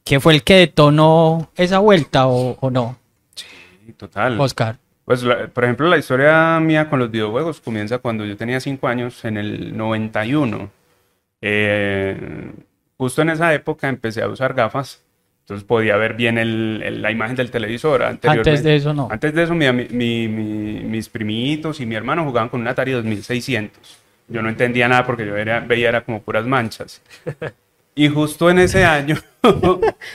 [0.05, 2.97] que fue el que detonó esa vuelta o, o no,
[3.35, 4.38] Sí, total.
[4.40, 4.77] Oscar?
[5.05, 8.87] Pues, la- por ejemplo, la historia mía con los videojuegos comienza cuando yo tenía 5
[8.87, 10.71] años, en el 91.
[11.43, 12.53] Eh,
[12.97, 15.03] justo en esa época empecé a usar gafas,
[15.40, 18.03] entonces podía ver bien el- el- la imagen del televisor.
[18.03, 19.09] Antes de eso no.
[19.11, 22.92] Antes de eso, mi mi- mi- mis primitos y mi hermano jugaban con un Atari
[22.92, 23.98] 2600.
[24.29, 27.03] Yo no entendía nada porque yo era- veía era como puras manchas.
[27.96, 29.16] Y justo en ese año...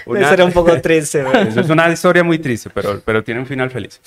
[0.05, 3.41] una- Eso era un poco triste, eso es una historia muy triste, pero, pero tiene
[3.41, 3.99] un final feliz.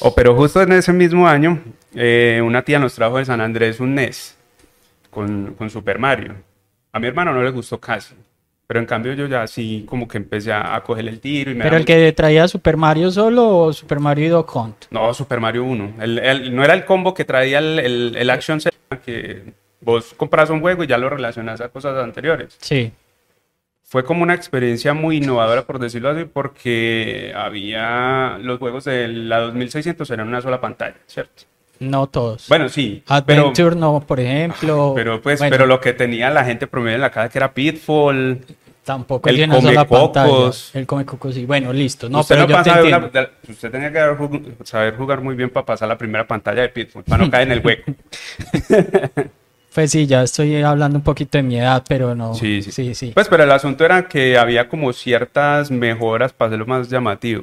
[0.00, 1.58] O, pero justo en ese mismo año,
[1.94, 4.36] eh, una tía nos trajo de San Andrés un NES
[5.10, 6.34] con, con Super Mario.
[6.92, 8.14] A mi hermano no le gustó casi,
[8.74, 11.54] pero en cambio yo ya así como que empecé a, a coger el tiro y
[11.54, 14.86] me ¿Pero el que traía Super Mario solo o Super Mario y Duck Hunt?
[14.90, 15.94] No, Super Mario 1.
[16.00, 18.74] El- el- no era el combo que traía el, el, el Action Set,
[19.06, 19.44] que
[19.80, 22.56] vos compras un juego y ya lo relacionas a cosas anteriores.
[22.60, 22.90] Sí.
[23.84, 29.38] Fue como una experiencia muy innovadora, por decirlo así, porque había los juegos de la
[29.38, 31.44] 2600 eran una sola pantalla, ¿cierto?
[31.78, 32.48] No todos.
[32.48, 34.94] Bueno, sí, pero, Adventure no, por ejemplo.
[34.96, 37.52] pero pues, Bueno, pero lo que tenía la gente promedio en la casa que era
[37.54, 38.40] Pitfall.
[38.84, 40.50] Tampoco el el una sola pantalla.
[40.74, 41.46] El come cocos, sí.
[41.46, 42.08] Bueno, listo.
[42.08, 44.16] No, usted pero no yo te una- de- usted tenía que
[44.64, 47.52] saber jugar muy bien para pasar la primera pantalla de Pitfall, para no caer en
[47.58, 47.92] el hueco.
[49.74, 52.32] Pues sí, ya estoy hablando un poquito de mi edad, pero no.
[52.34, 52.70] Sí, sí.
[52.70, 53.10] Sí, sí.
[53.12, 57.42] Pues, pero el asunto era que había como ciertas mejoras para hacerlo más llamativo.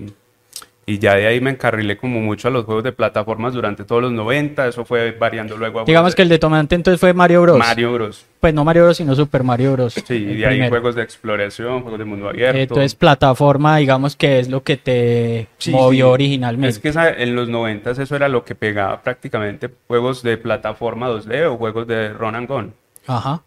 [0.92, 4.02] Y ya de ahí me encarrilé como mucho a los juegos de plataformas durante todos
[4.02, 4.68] los 90.
[4.68, 7.58] Eso fue variando luego a Digamos que el detonante entonces fue Mario Bros.
[7.60, 8.26] Mario Bros.
[8.42, 9.94] Pues no Mario Bros, sino Super Mario Bros.
[9.94, 12.60] Sí, y de ahí juegos de exploración, juegos de mundo abierto.
[12.60, 16.12] Entonces plataforma, digamos que es lo que te Sí, movió sí.
[16.12, 16.68] originalmente.
[16.68, 16.90] Es que
[17.24, 21.88] en los 90 eso era lo que pegaba prácticamente juegos de plataforma 2D o juegos
[21.88, 22.74] de run and gun.
[23.08, 23.42] Ajá.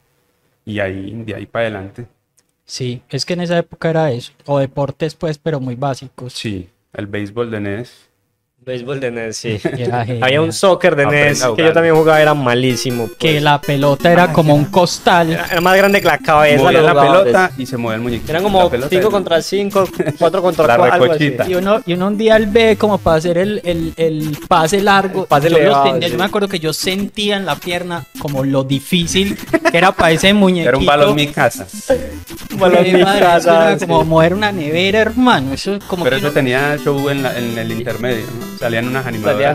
[0.65, 2.07] Y ahí, de ahí para adelante.
[2.65, 4.33] Sí, es que en esa época era eso.
[4.47, 6.33] O deportes, pues, pero muy básicos.
[6.33, 7.93] Sí, el béisbol de NES.
[8.67, 9.61] Béisbol de NES, sí.
[10.23, 11.67] Había un soccer de NES a que jugar.
[11.67, 13.11] yo también jugaba, era malísimo.
[13.19, 13.43] Que pues.
[13.43, 15.33] la pelota era como un costal.
[15.33, 16.63] Era más grande que la cabeza.
[16.63, 17.25] Movía la jugadores.
[17.35, 18.33] pelota y se movía el muñequito.
[18.33, 21.29] Eran La como pelota 5 era- contra 5, 4 contra La 4, algo así.
[21.29, 21.51] recochita.
[21.51, 24.81] Y uno, y uno un día al B como para hacer el, el, el pase
[24.81, 25.23] largo.
[25.23, 26.13] El pase yo, los elevado, tenía- sí.
[26.13, 29.37] yo me acuerdo que yo sentía en la pierna como lo difícil
[29.71, 30.71] que era para ese muñequito.
[30.71, 31.67] Era un balón mi casa.
[32.59, 33.87] Balón Eh, mi madre, casa, era sí.
[33.87, 35.53] como mover una nevera, hermano.
[35.53, 38.59] Eso como Pero que eso no- tenía show en, la- en el intermedio, ¿no?
[38.59, 39.55] Salían unas animadoras.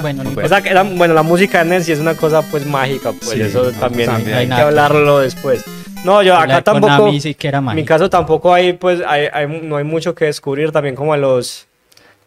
[0.00, 0.32] Bueno, no Bueno.
[0.42, 3.28] O sea, que era- bueno, la música de sí es una cosa pues mágica, pues
[3.30, 4.28] Sí, eso no, también, también.
[4.28, 4.62] hay que hay nada.
[4.68, 5.64] hablarlo después.
[6.04, 9.26] No, yo La acá tampoco, sí que era en mi caso tampoco hay pues hay,
[9.32, 11.66] hay- no hay mucho que descubrir también como a los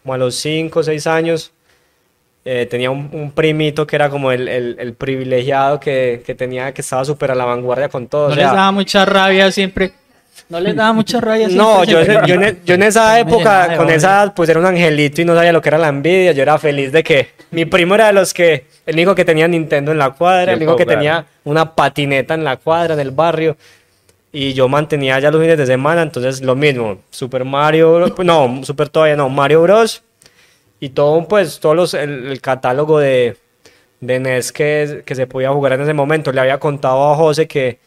[0.02, 1.52] como a los 5 o 6 años
[2.44, 6.72] eh, tenía un, un primito que era como el, el- el privilegiado que, que tenía
[6.74, 8.28] que estaba súper a la vanguardia con todo.
[8.28, 9.92] No o sea, les daba mucha rabia siempre.
[10.48, 11.56] No les daba mucha rabia siempre.
[11.64, 14.58] No, yo, ese- yo, en, yo en esa época, de con esa edad, pues era
[14.60, 16.32] un angelito y no sabía lo que era la envidia.
[16.32, 19.46] Yo era feliz de que mi primo era de los que, el único que tenía
[19.46, 20.98] Nintendo en la cuadra, el único que jugar.
[20.98, 23.56] tenía una patineta en la cuadra, en el barrio.
[24.32, 26.98] Y yo mantenía ya los fines de semana, entonces lo mismo.
[27.10, 30.02] Super Mario, no, Super todavía no, Mario Bros.
[30.82, 33.36] Y todo, pues, todos los, el, el catálogo de,
[34.00, 36.32] de NES que, que se podía jugar en ese momento.
[36.32, 37.78] Le había contado a José que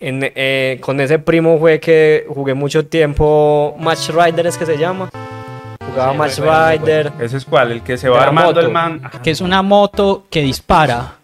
[0.00, 4.78] en, eh, con ese primo fue que jugué mucho tiempo Match Rider, es que se
[4.78, 5.10] llama.
[5.90, 7.12] Jugaba Sí, Match Rider.
[7.20, 7.72] ¿Ese es cuál?
[7.72, 8.60] El que se va armando moto.
[8.60, 9.02] el man.
[9.22, 11.15] Que es una moto que dispara.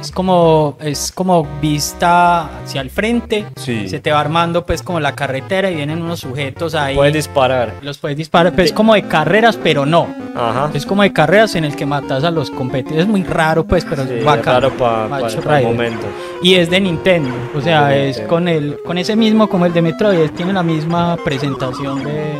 [0.00, 3.44] Es como, es como vista hacia el frente.
[3.56, 3.86] Sí.
[3.88, 6.96] Se te va armando pues como la carretera y vienen unos sujetos ahí.
[6.96, 7.74] Puedes disparar.
[7.82, 8.54] los puedes disparar.
[8.54, 10.08] Pues es como de carreras, pero no.
[10.34, 10.70] Ajá.
[10.72, 13.02] Es como de carreras en el que matas a los competidores.
[13.02, 14.70] Es muy raro pues, pero Sí, es es bacano.
[14.70, 16.06] raro para el momento.
[16.42, 17.34] Y es de Nintendo.
[17.54, 18.28] O sea, De es Nintendo.
[18.34, 20.30] con el, con ese mismo como el de Metroid.
[20.30, 22.38] Tiene la misma presentación de.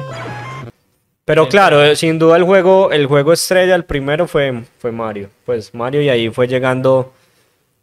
[1.27, 5.29] Pero claro, eh, sin duda el juego, el juego estrella, el primero fue, fue Mario.
[5.45, 7.13] Pues Mario y ahí fue llegando,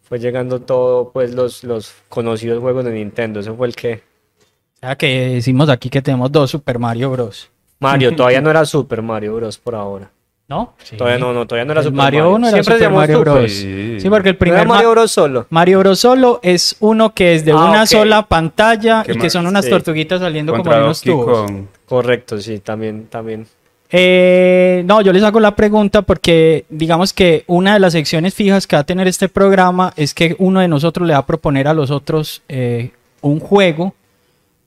[0.08, 3.40] fue llegando todo, pues los, los conocidos juegos de Nintendo.
[3.40, 4.04] Ese fue el que.
[4.76, 7.50] O sea, que decimos aquí que tenemos dos Super Mario Bros.
[7.80, 9.58] Mario, todavía no era Super Mario Bros.
[9.58, 10.10] por ahora.
[10.50, 10.76] ¿No?
[10.98, 12.36] Todavía no, no, todavía no era El Super Mario Mario.
[12.38, 13.34] 1 era Siempre Super Mario Super.
[13.34, 13.52] Bros.
[13.52, 13.98] Sí.
[14.00, 15.12] Sí, porque el ¿No primer era Mario Ma- Bros.
[15.12, 15.46] solo.
[15.50, 19.24] Mario Bros solo es uno que es de Ah, una sola pantalla ¿Qué y que
[19.24, 19.34] más?
[19.34, 19.72] son unas Sí.
[19.72, 21.52] tortuguitas saliendo como Contra de unos tubos.
[21.86, 23.46] Correcto, sí, también, también.
[23.90, 28.68] Eh, no, yo les hago la pregunta porque digamos que una de las secciones fijas
[28.68, 31.68] que va a tener este programa es que uno de nosotros le va a proponer
[31.68, 33.94] a los otros eh, un juego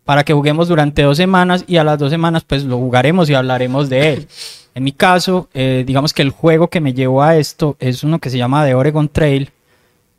[0.04, 3.34] para que juguemos durante dos semanas y a las dos semanas pues lo jugaremos y
[3.34, 4.28] hablaremos de él.
[4.74, 8.18] En mi caso, eh, digamos que el juego que me llevó a esto es uno
[8.20, 9.50] que se llama The Oregon Trail,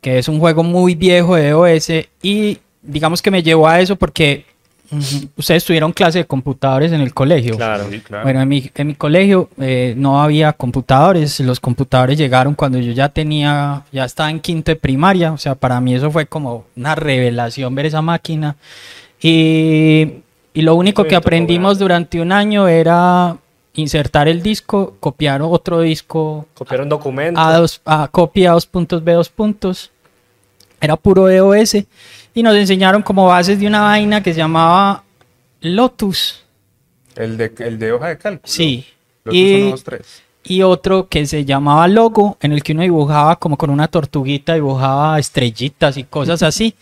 [0.00, 1.90] que es un juego muy viejo de OS
[2.22, 4.44] y digamos que me llevó a eso porque
[5.36, 7.56] ustedes tuvieron clase de computadores en el colegio.
[7.56, 7.86] Claro.
[7.90, 8.24] Sí, claro.
[8.24, 12.92] Bueno, en mi, en mi colegio eh, no había computadores, los computadores llegaron cuando yo
[12.92, 16.64] ya tenía, ya estaba en quinto de primaria, o sea, para mí eso fue como
[16.76, 18.56] una revelación ver esa máquina.
[19.20, 20.08] Y,
[20.54, 23.36] y lo único que aprendimos durante un año era
[23.74, 27.40] insertar el disco, copiar otro disco Copiar un documento.
[27.40, 29.90] a, dos, a copia dos puntos B dos puntos.
[30.80, 31.76] Era puro EOS.
[32.34, 35.04] Y nos enseñaron como bases de una vaina que se llamaba
[35.60, 36.42] Lotus.
[37.14, 38.42] El de, el de hoja de cálculo.
[38.52, 38.86] Sí.
[39.24, 40.22] Los Y- uno, dos, tres.
[40.44, 44.54] y otro que se llamaba Logo, en el que uno dibujaba como con una tortuguita,
[44.54, 46.74] dibujaba estrellitas y cosas así.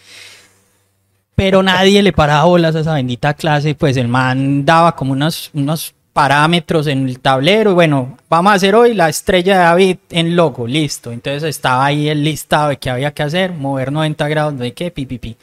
[1.35, 5.51] Pero nadie le paraba bolas a esa bendita clase, pues el man daba como unos,
[5.55, 7.71] unos parámetros en el tablero.
[7.73, 11.13] y Bueno, vamos a hacer hoy la estrella de David en logo, listo.
[11.13, 14.91] Entonces estaba ahí el listado de qué había que hacer, mover 90 grados, de qué,
[14.91, 15.37] pi, pi, pi.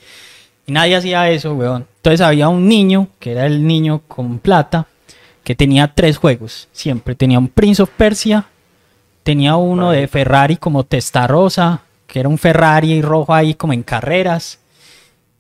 [0.66, 1.88] Y nadie hacía eso, weón.
[1.98, 4.88] Entonces había un niño, que era el niño con plata,
[5.44, 6.68] que tenía tres juegos.
[6.74, 8.46] Siempre tenía un Prince of Persia,
[9.24, 14.60] tenía uno de Ferrari como Testarossa, que era un Ferrari rojo ahí como en carreras,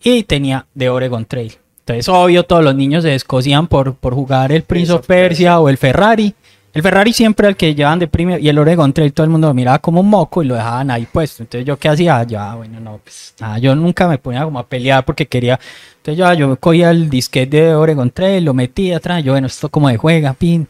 [0.02, 1.58] y tenía de Oregon Trail.
[1.88, 5.70] Entonces, obvio, todos los niños se descosían por, por jugar el Prince of Persia o
[5.70, 6.36] el Ferrari.
[6.74, 9.48] El Ferrari siempre el que llevaban de primero y el Oregon Trail todo el mundo
[9.48, 11.44] lo miraba como un moco y lo dejaban ahí puesto.
[11.44, 14.68] Entonces yo qué hacía, ya, bueno, no, pues nada, yo nunca me ponía como a
[14.68, 15.58] pelear porque quería.
[15.96, 19.70] Entonces yo, yo cogía el disquete de Oregon Trail, lo metía atrás, yo, bueno, esto
[19.70, 20.68] como de juega, pin.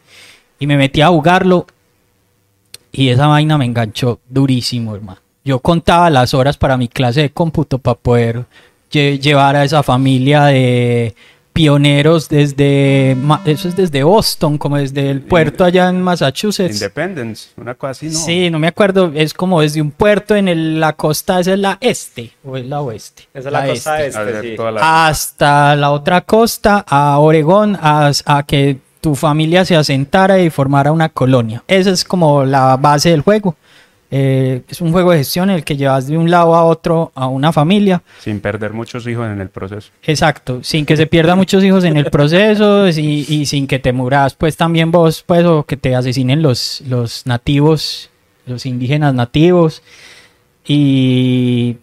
[0.60, 1.66] Y me metía a jugarlo
[2.92, 5.20] y esa vaina me enganchó durísimo, hermano.
[5.44, 8.46] Yo contaba las horas para mi clase de cómputo para poder
[8.92, 11.14] llevar a esa familia de
[11.54, 16.76] pioneros desde, eso es desde Boston, como desde el puerto allá en Massachusetts.
[16.76, 18.20] Independence, una cosa así, ¿no?
[18.20, 21.60] Sí, no me acuerdo, es como desde un puerto en el- la costa, esa es
[21.60, 23.24] la este o es la oeste.
[23.34, 24.08] Esa es la este.
[24.08, 24.56] Este, ver, sí.
[24.56, 30.38] toda la- Hasta la otra costa, a Oregón, a, a que tu familia se asentara
[30.40, 31.64] y formara una colonia.
[31.68, 33.56] Esa es como la base del juego.
[34.10, 37.12] Eh, es un juego de gestión en el que llevas de un lado a otro
[37.14, 38.02] a una familia.
[38.20, 39.92] Sin perder muchos hijos en el proceso.
[40.04, 43.92] Exacto, sin que se pierdan muchos hijos en el proceso y, y sin que te
[43.92, 48.10] muras, pues también vos, pues, o que te asesinen los, los nativos,
[48.46, 49.84] los indígenas nativos.
[50.66, 51.78] Y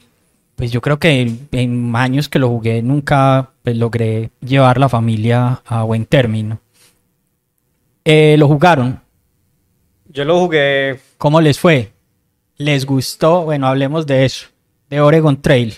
[0.57, 4.89] pues yo creo que en, en años que lo jugué nunca pues, logré llevar la
[4.89, 6.61] familia a buen término.
[8.05, 9.01] Eh, lo jugaron,
[10.09, 11.01] Yo lo jugué.
[11.17, 11.94] ¿cómo les fue?
[12.57, 13.43] ¿Les gustó?
[13.43, 14.47] Bueno, hablemos de eso,
[14.89, 15.75] de Oregon Trail.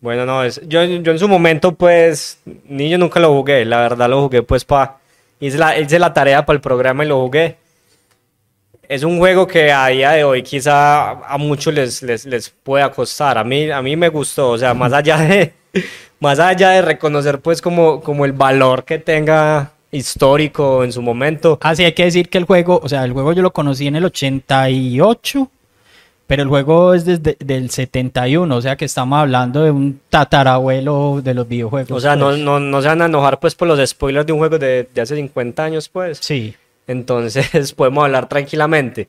[0.00, 3.64] Bueno, no, es, yo, yo en su momento, pues, niño nunca lo jugué.
[3.64, 4.98] La verdad lo jugué, pues, pa.
[5.40, 7.56] Hice la, hice la tarea para el programa y lo jugué.
[8.88, 12.90] Es un juego que a día de hoy quizá a muchos les, les, les pueda
[12.90, 13.38] costar.
[13.38, 15.54] A mí, a mí me gustó, o sea, más allá de,
[16.20, 21.58] más allá de reconocer, pues, como, como el valor que tenga histórico en su momento.
[21.62, 23.96] Así hay que decir que el juego, o sea, el juego yo lo conocí en
[23.96, 25.50] el 88,
[26.30, 31.20] pero el juego es desde el 71, o sea que estamos hablando de un tatarabuelo
[31.24, 31.90] de los videojuegos.
[31.90, 32.38] O sea, no, pues.
[32.38, 35.00] no, no se van a enojar, pues, por los spoilers de un juego de, de
[35.00, 36.18] hace 50 años, pues.
[36.18, 36.54] Sí.
[36.86, 39.08] Entonces podemos hablar tranquilamente.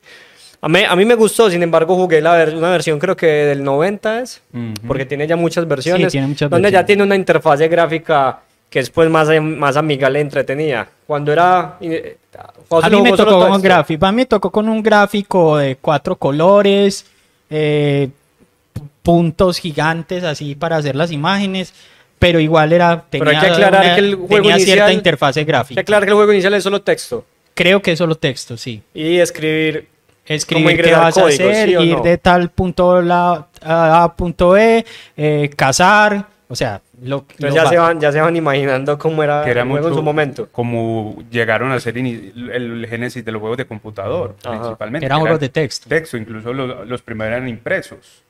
[0.60, 3.26] A mí, a mí me gustó, sin embargo, jugué la ver- una versión creo que
[3.26, 4.42] del 90 es,
[4.88, 6.86] porque tiene ya muchas versiones, tiene muchas donde ya versiones.
[6.86, 8.40] tiene una interfase gráfica
[8.72, 10.88] que es pues más, más amigable y entretenida.
[11.06, 11.76] Cuando era...
[11.82, 12.16] eh,
[12.70, 13.60] A mí me tocó con texto.
[13.62, 17.04] gráfico, a mí me tocó con un gráfico de cuatro colores,
[17.50, 18.08] eh,
[18.74, 21.74] pu- puntos gigantes así para hacer las imágenes,
[22.18, 25.40] pero igual era Pero hay que aclarar una- que el juego tenía cierta inicial- interfase
[25.40, 25.84] Que gráfica.
[25.84, 28.82] claro que el juego inicial es solo texto Creo que es solo texto, sí.
[28.94, 29.86] y escribir...
[30.24, 32.02] escribir qué vas a hacer, ¿sí o ir no?
[32.02, 33.46] de tal punto a,
[34.04, 34.82] a punto B,
[35.18, 38.98] eh, cazar, o sea, lo, Entonces lo ya va- se, van, ya se van imaginando
[38.98, 40.48] cómo era, que era el juego en mucho su momento.
[40.52, 44.58] como llegaron a ser ini- el, génesis de los juegos de computador, Ajá.
[44.58, 45.06] principalmente.
[45.06, 45.88] eran juegos de texto.
[45.88, 48.22] texto, incluso los, los primeros eran impresos,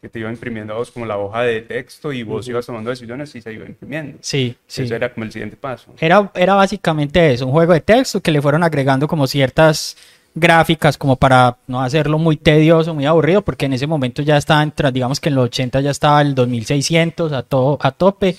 [0.00, 2.90] que te iban imprimiendo a vos como la hoja de texto y vos ibas tomando
[2.90, 4.18] decisiones y se iba imprimiendo.
[4.20, 4.82] Sí, sí.
[4.84, 5.92] Eso era como el siguiente paso.
[5.98, 9.96] Era, era básicamente eso, un juego de texto que le fueron agregando como ciertas
[10.40, 14.62] gráficas como para no hacerlo muy tedioso, muy aburrido, porque en ese momento ya estaba,
[14.62, 18.36] entra- digamos que en los 80 ya estaba el 2600 a, to- a tope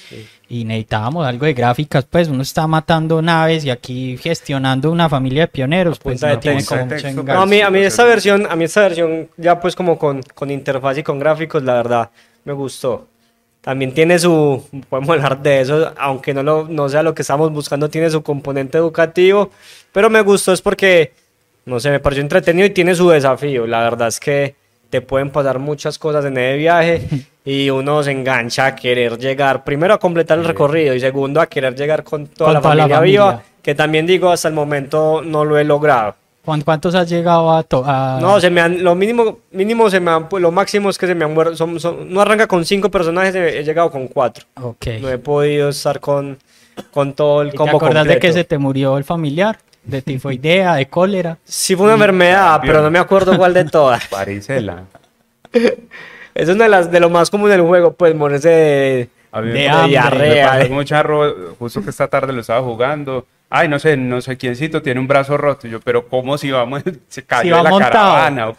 [0.50, 5.44] y necesitábamos algo de gráficas, pues uno está matando naves y aquí gestionando una familia
[5.44, 6.76] de pioneros, pues punta de no tiene texto.
[6.76, 7.38] como Punta de mucho texto, enganche.
[7.38, 8.10] No, a mí, a mí Sí, esta sí.
[8.10, 11.74] versión, a mí esta versión ya pues como con, con interfaz y con gráficos, la
[11.76, 12.10] verdad,
[12.46, 13.08] me gustó.
[13.62, 17.52] También tiene su, podemos hablar de eso, aunque no, lo, no sea lo que estamos
[17.52, 19.52] buscando, tiene su componente educativo,
[19.92, 21.12] pero me gustó es porque,
[21.70, 23.66] no sé, me pareció entretenido y tiene su desafío.
[23.68, 24.56] La verdad es que
[24.90, 27.02] te pueden pasar muchas cosas en ese viaje
[27.46, 31.48] y uno se engancha a querer llegar, primero a completar el recorrido y segundo a
[31.48, 33.22] querer llegar con toda, Con la, toda la familia familia.
[33.26, 36.16] viva, que también digo, hasta el momento no lo he logrado.
[36.44, 40.10] ¿Cuán- ¿Cuántos has llegado a, a- No, se me han, lo mínimo, mínimo se me
[40.10, 42.66] han, pues, lo máximo es que se me han muerto, son, son- no arranca con
[42.66, 44.46] cinco personajes, he, llegado con cuatro.
[44.60, 44.88] Ok.
[45.02, 46.40] No he podido estar con,
[46.92, 48.14] con todo el ¿Y ¿Te combo acuerdas completo.
[48.16, 49.60] de que se te murió el familiar?
[49.90, 51.38] De tifoidea, de cólera.
[51.44, 54.10] Sí fue una enfermedad, pero no me acuerdo cuál de todas.
[54.12, 54.84] Varicela.
[56.36, 59.48] Es una de las de lo más común del juego, pues morirse de, A mí
[59.50, 60.48] De me, me diarrea.
[60.50, 63.26] pasó de- mucha ro- justo que esta tarde lo estaba jugando.
[63.50, 65.68] Ay, no sé, no sé quiéncito tiene un brazo roto.
[65.68, 66.84] Y yo, pero ¿cómo si vamos?
[67.10, 67.92] Se cayó va de la montado.
[67.92, 68.54] caravana.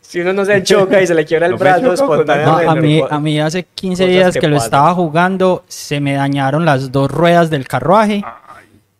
[0.00, 2.26] Si uno no se choca y se le quiebra el No me brazo choco con
[2.26, 2.68] No, espontáneamente.
[2.68, 6.00] a, mí, pues, a mí hace 15 cosas días que que lo estaba jugando, se
[6.00, 8.16] me dañaron las dos ruedas del carruaje.
[8.16, 8.24] Y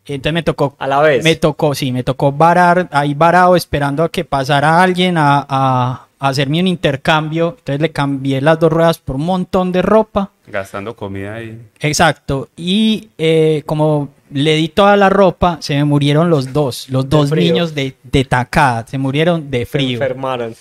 [0.07, 1.25] entonces me tocó, A la vez.
[1.25, 6.07] me tocó, sí, me tocó varar, ahí varado esperando a que pasara alguien a, a-
[6.19, 7.57] a hacerme un intercambio.
[7.59, 10.31] Entonces le cambié las dos ruedas por un montón de ropa.
[10.47, 11.59] gastando comida ahí.
[11.81, 12.49] Exacto.
[12.57, 17.31] Y eh, como le di toda la ropa, se me murieron los dos, los dos
[17.31, 17.53] frío.
[17.53, 19.93] niños de, de tacada, se murieron de se frío.
[19.95, 20.55] enfermaron.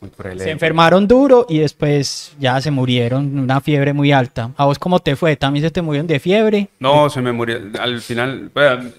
[0.00, 0.10] Muy.
[0.38, 4.52] Se enfermaron duro y después ya se murieron, una fiebre muy alta.
[4.56, 5.36] ¿A vos cómo te fue?
[5.36, 6.68] ¿También se te murieron de fiebre?
[6.78, 7.58] No, se me murió.
[7.80, 8.90] Al final, bueno,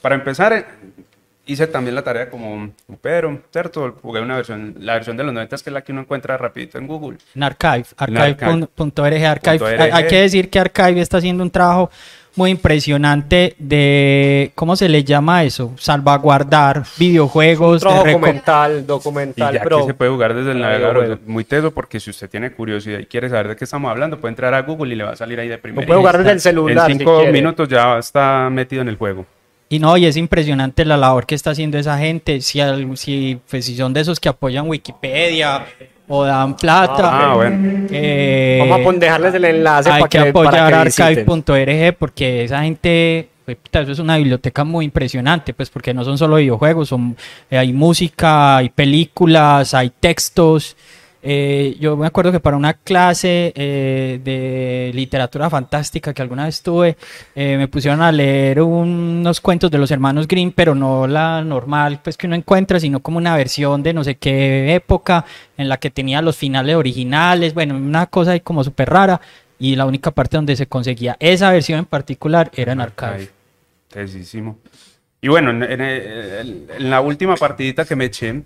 [0.00, 0.64] para empezar, eh,
[1.46, 3.96] hice también la tarea como Pedro, ¿cierto?
[4.02, 6.78] Jugué una versión, la versión de los 90 que es la que uno encuentra rapidito
[6.78, 7.18] en Google.
[7.34, 8.68] En Archive, archive.org, Archive.
[8.74, 11.90] Punto Hay, hay que decir que Archive está haciendo un trabajo
[12.36, 15.72] muy impresionante de, ¿cómo se le llama eso?
[15.78, 17.82] Salvaguardar videojuegos.
[17.82, 21.18] De documental, Y documental, ya que se puede jugar desde el navegador, bueno.
[21.26, 24.32] muy teso, porque si usted tiene curiosidad y quiere saber de qué estamos hablando, puede
[24.32, 25.86] entrar a Google y le va a salir ahí de primera.
[25.86, 26.90] puede jugar desde el celular.
[26.90, 29.24] En cinco minutos ya está metido en el juego.
[29.68, 32.40] Y no, y es impresionante la labor que está haciendo esa gente.
[32.40, 35.64] Si, al- si, pues, si son de esos que apoyan Wikipedia
[36.08, 37.30] o dan plata.
[37.30, 37.86] Ah, bueno.
[37.90, 43.28] eh, Vamos a dejarles el enlace hay para que que, apoyar archive.org porque esa gente,
[43.44, 47.16] pues, eso es una biblioteca muy impresionante, pues porque no son solo videojuegos, son,
[47.50, 50.76] eh, hay música, hay películas, hay textos.
[51.28, 56.62] Eh, yo me acuerdo que para una clase eh, de literatura fantástica que alguna vez
[56.62, 56.96] tuve,
[57.34, 61.98] eh, me pusieron a leer unos cuentos de los hermanos Grimm, pero no la normal
[62.04, 65.24] pues que uno encuentra, sino como una versión de no sé qué época
[65.56, 69.20] en la que tenía los finales originales, bueno, una cosa ahí como súper rara
[69.58, 73.30] y la única parte donde se conseguía esa versión en particular era en Archive.
[73.88, 74.58] Tesísimo.
[75.20, 78.42] Y bueno, en, en- en- en la última partidita que me eché,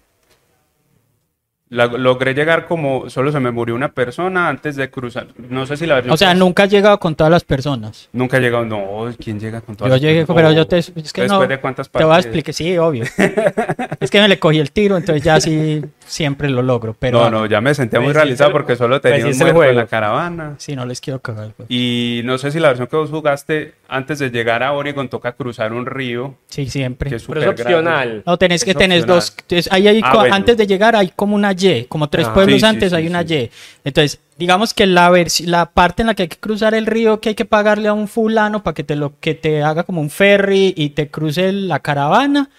[1.70, 5.28] la- logré llegar como, solo se me murió una persona antes de cruzar.
[5.48, 6.12] No sé si la versión...
[6.12, 8.08] O sea, nunca has llegado con todas las personas.
[8.12, 10.42] Nunca he llegado, no, ¿quién llega con todas Yo las llegué, personas?
[10.42, 10.78] pero yo te...
[10.78, 13.04] Es que Después no, de cuántas te voy a explicar, sí, obvio.
[14.00, 17.20] es que me le cogí el tiro, entonces ya sí siempre lo logro, pero...
[17.20, 19.76] No, no, ya me sentía muy Pues realizado porque solo pues tenía un muerto en
[19.76, 20.54] la caravana.
[20.58, 21.52] Sí, no les quiero cagar.
[21.56, 21.66] güey.
[21.68, 25.32] Y no sé si la versión que vos jugaste, antes de llegar a Oregon, toca
[25.32, 27.08] cruzar un río, Sí, siempre.
[27.10, 28.22] que es Pero súper es opcional.
[28.26, 29.34] No, tenés que tener dos.
[29.40, 30.34] entonces, ahí hay Ah, bueno.
[30.34, 32.34] Antes de llegar hay como una Y, como tres Ah.
[32.34, 33.34] pueblos Sí, antes sí, hay una sí.
[33.34, 33.50] Y.
[33.84, 35.12] Entonces, digamos que la,
[35.44, 37.92] la parte en la que hay que cruzar el río, que hay que pagarle a
[37.92, 41.52] un fulano para que te, lo, que te haga como un ferry y te cruce
[41.52, 42.50] la caravana,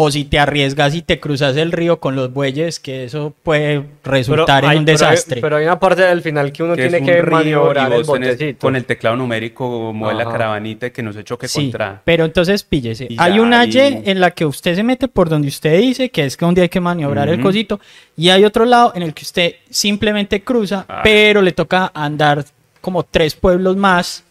[0.00, 3.84] o si te arriesgas y te cruzas el río con los bueyes, que eso puede
[4.04, 5.40] resultar hay- en un pero hay- desastre.
[5.40, 8.04] Pero hay una parte del final que uno que tiene un que río maniobrar el
[8.04, 8.60] botecito.
[8.60, 10.30] con el teclado numérico mueve la Ajá.
[10.32, 12.00] caravanita y que no se choque Sí, contra...
[12.04, 13.08] pero entonces píllese.
[13.10, 13.70] Y Hay una ahí-
[14.06, 16.62] Y en la que usted se mete por donde usted dice, que es que donde
[16.62, 17.80] hay que maniobrar el cosito,
[18.16, 21.00] y hay otro lado en el que usted simplemente cruza, Ah.
[21.02, 22.44] pero le toca andar
[22.80, 24.22] como tres pueblos más.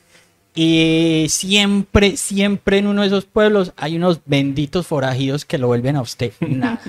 [0.59, 5.95] Y siempre, siempre en uno de esos pueblos hay unos benditos forajidos que lo vuelven
[5.95, 6.81] a usted nada.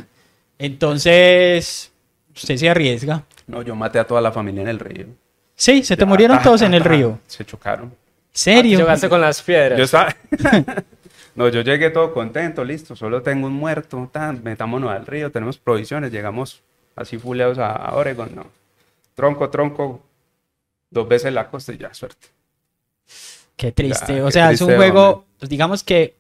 [0.59, 1.93] Entonces,
[2.35, 3.25] usted se arriesga.
[3.47, 5.09] No, yo maté a toda la familia en el río.
[5.55, 7.19] Sí, se te Ya, murieron ta, todos ta, en el río.
[7.27, 7.95] Se chocaron.
[8.33, 8.79] ¿Serio?
[8.79, 9.77] Llegaste con las piedras.
[9.77, 10.17] Yo estaba...
[11.35, 15.59] no, yo llegué todo contento, listo, solo tengo un muerto, tan, metámonos al río, tenemos
[15.59, 16.63] provisiones, llegamos
[16.97, 18.47] así fuleados a, a Oregon, no.
[19.15, 20.01] Tronco, tronco,
[20.89, 22.29] dos veces la costa y ya, suerte.
[23.59, 24.17] Qué triste.
[24.17, 26.15] Ya, o qué sea, es un triste, juego, pues, digamos que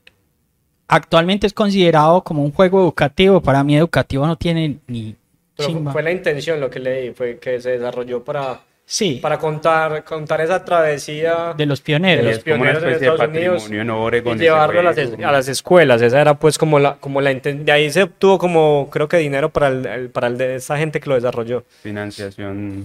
[0.88, 3.40] actualmente es considerado como un juego educativo.
[3.40, 5.14] Para mí educativo no tiene ni
[5.56, 5.92] Pero chimba.
[5.92, 10.40] fue la intención lo que leí, fue que se desarrolló para, Sí, para contar, contar
[10.40, 12.24] esa travesía de los de pioneros.
[12.24, 12.54] los en
[12.88, 14.36] de Estados Unidos patrimonio en Oregon.
[14.36, 16.00] y llevarlo a las, es- a las escuelas.
[16.02, 19.50] Esa era pues como la, como la De ahí se obtuvo como, creo que dinero
[19.50, 21.64] para el, el- para el de esa gente que lo desarrolló.
[21.82, 22.84] Financiación.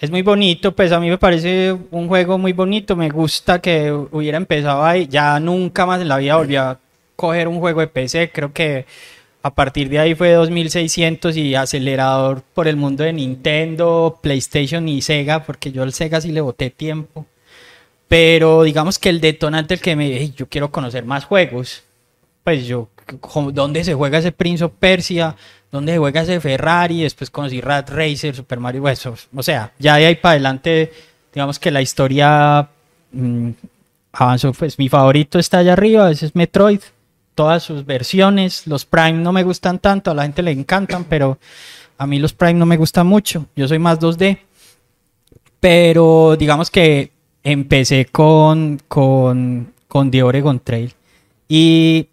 [0.00, 2.96] Es muy bonito, pues a mí me parece un juego muy bonito.
[2.96, 5.06] Me gusta que hubiera empezado ahí.
[5.06, 6.78] Ya nunca más en la vida volví a
[7.16, 8.30] coger un juego de PC.
[8.32, 8.86] Creo que
[9.42, 15.02] a partir de ahí fue 2600 y acelerador por el mundo de Nintendo, PlayStation y
[15.02, 17.26] Sega, porque yo al Sega sí le boté tiempo.
[18.08, 21.84] Pero digamos que el detonante el que me dije, yo quiero conocer más juegos.
[22.42, 22.88] Pues yo,
[23.52, 25.36] ¿dónde se juega ese Prince of Persia?
[25.70, 27.02] ¿Dónde se juega ese Ferrari?
[27.02, 29.28] Después conocí Rat Racer, Super Mario Bros.
[29.34, 30.92] O sea, ya de ahí para adelante,
[31.32, 32.68] digamos que la historia
[33.12, 33.50] mm,
[34.12, 34.52] avanzó.
[34.52, 36.80] Pues mi favorito está allá arriba, ese es Metroid.
[37.34, 41.38] Todas sus versiones, los Prime no me gustan tanto, a la gente le encantan, pero
[41.96, 43.46] a mí los Prime no me gustan mucho.
[43.54, 44.38] Yo soy más 2D.
[45.60, 47.12] Pero digamos que
[47.42, 50.94] empecé con, con, con The Oregon Trail.
[51.48, 52.08] Y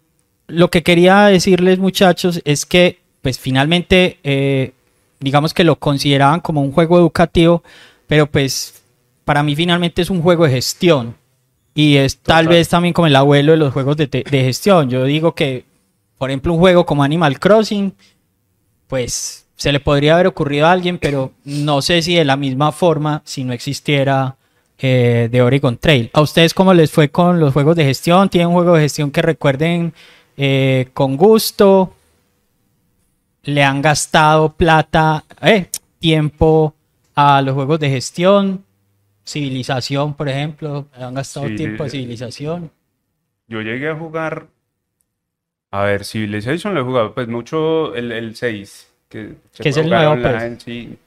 [0.46, 4.72] lo que quería decirles, muchachos, es que, pues finalmente, eh,
[5.20, 7.62] digamos que lo consideraban como un juego educativo,
[8.06, 8.82] pero pues
[9.26, 11.14] para mí finalmente es un juego de gestión.
[11.74, 14.88] Y es tal vez también como el abuelo de los juegos de gestión.
[14.88, 15.66] Yo digo que,
[16.16, 17.92] por ejemplo, un juego como Animal Crossing,
[18.86, 22.72] pues se le podría haber ocurrido a alguien, pero no sé si de la misma
[22.72, 24.36] forma si no existiera
[24.78, 26.08] eh, de Oregon Trail.
[26.14, 28.30] ¿A ustedes cómo les fue con los juegos de gestión?
[28.30, 29.92] ¿Tienen un juego de gestión que recuerden
[30.38, 31.92] eh, con gusto?
[33.48, 36.74] ¿Le han gastado plata, eh, tiempo
[37.14, 38.62] a los juegos de gestión?
[39.24, 42.70] Civilización, por ejemplo, ¿le han gastado Sí, tiempo a eh, civilización?
[43.46, 44.48] Yo llegué a jugar.
[45.70, 48.92] A ver, Civilization lo he jugado, pues mucho el, el 6.
[49.08, 50.26] Que, Que es el nuevo, pues.
[50.26, 50.98] online, sí.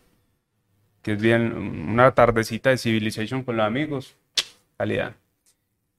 [1.04, 4.16] Que es bien una tardecita de Civilization con los amigos.
[4.78, 5.14] Calidad.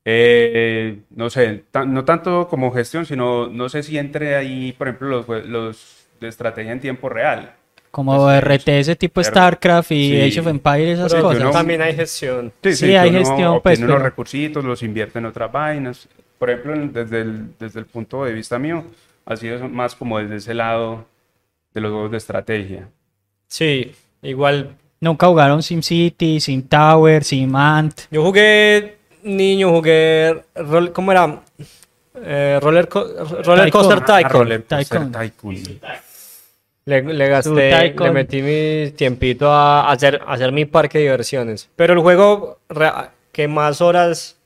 [0.05, 5.25] Eh, no sé, no tanto como gestión, sino no sé si entre ahí, por ejemplo,
[5.25, 7.53] los, los de estrategia en tiempo real.
[7.91, 10.21] Como pues, RTS tipo R- StarCraft y sí.
[10.23, 11.43] Age of Empires, esas Pero cosas.
[11.43, 12.51] uno- también hay gestión.
[12.63, 16.09] Sí, hay que uno gestión, pues, pero- recursitos, los invierte en otras vainas.
[16.39, 18.85] Por ejemplo, desde el, desde el punto de vista mío,
[19.27, 21.05] ha sido más como desde ese lado
[21.75, 22.89] de los juegos de estrategia.
[23.47, 23.93] Sí,
[24.23, 24.75] igual.
[25.01, 28.03] Nunca jugaron SimCity, Sim Tower, Sim Ant.
[28.11, 30.43] Yo jugué niño, jugué.
[30.55, 31.43] rol- ¿Cómo era?
[32.25, 33.07] Eh, roller, co-
[33.45, 33.71] roller Tycoon.
[33.71, 34.33] Coaster Ah, Tycoon.
[34.33, 35.13] Roller Coaster Tycoon.
[35.13, 35.81] Tycoon.
[36.85, 41.71] Le, le gasté, le metí mi tiempito a hacer, a hacer mi parque de diversiones.
[41.77, 42.59] Pero el juego
[43.31, 44.37] que más horas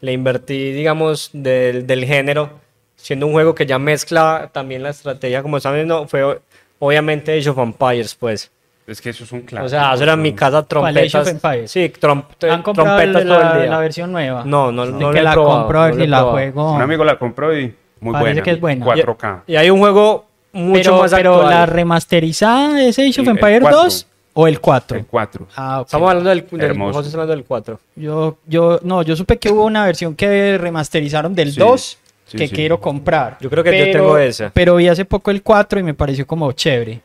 [0.00, 2.50] le invertí, digamos, del, del género,
[2.96, 6.40] siendo un juego que ya mezcla también la estrategia, como saben, no, fue
[6.78, 8.50] obviamente Age of Empires, pues.
[8.86, 9.66] Es que eso es un clásico.
[9.66, 11.28] O sea, eso era en mi casa ¿Cuál, Age of trompetas.
[11.28, 11.70] Empires?
[11.70, 13.70] Sí, trom- ¿Han comprado trompetas el- todo el la, día.
[13.70, 14.42] la versión nueva?
[14.44, 16.72] No, no, De no que la he la probado, ver no si la la juego.
[16.72, 18.42] Un amigo la compró y muy Parece buena.
[18.42, 18.86] que es buena.
[18.86, 19.42] 4K.
[19.46, 21.50] Y hay un juego mucho pero, más pero actual.
[21.50, 23.70] la remasterizada es Age of cuatro.
[23.70, 24.98] 2 o el 4.
[24.98, 25.46] El 4.
[25.56, 25.86] Ah, ok.
[25.86, 27.80] Estamos hablando del, del hablando del 4.
[27.96, 32.36] Yo, yo, no, yo supe que hubo una versión que remasterizaron del Sí, 2 sí,
[32.38, 32.54] que sí.
[32.54, 33.36] quiero comprar.
[33.40, 34.50] Yo creo que yo tengo esa.
[34.54, 37.00] Pero vi hace poco el 4 y me pareció como chévere.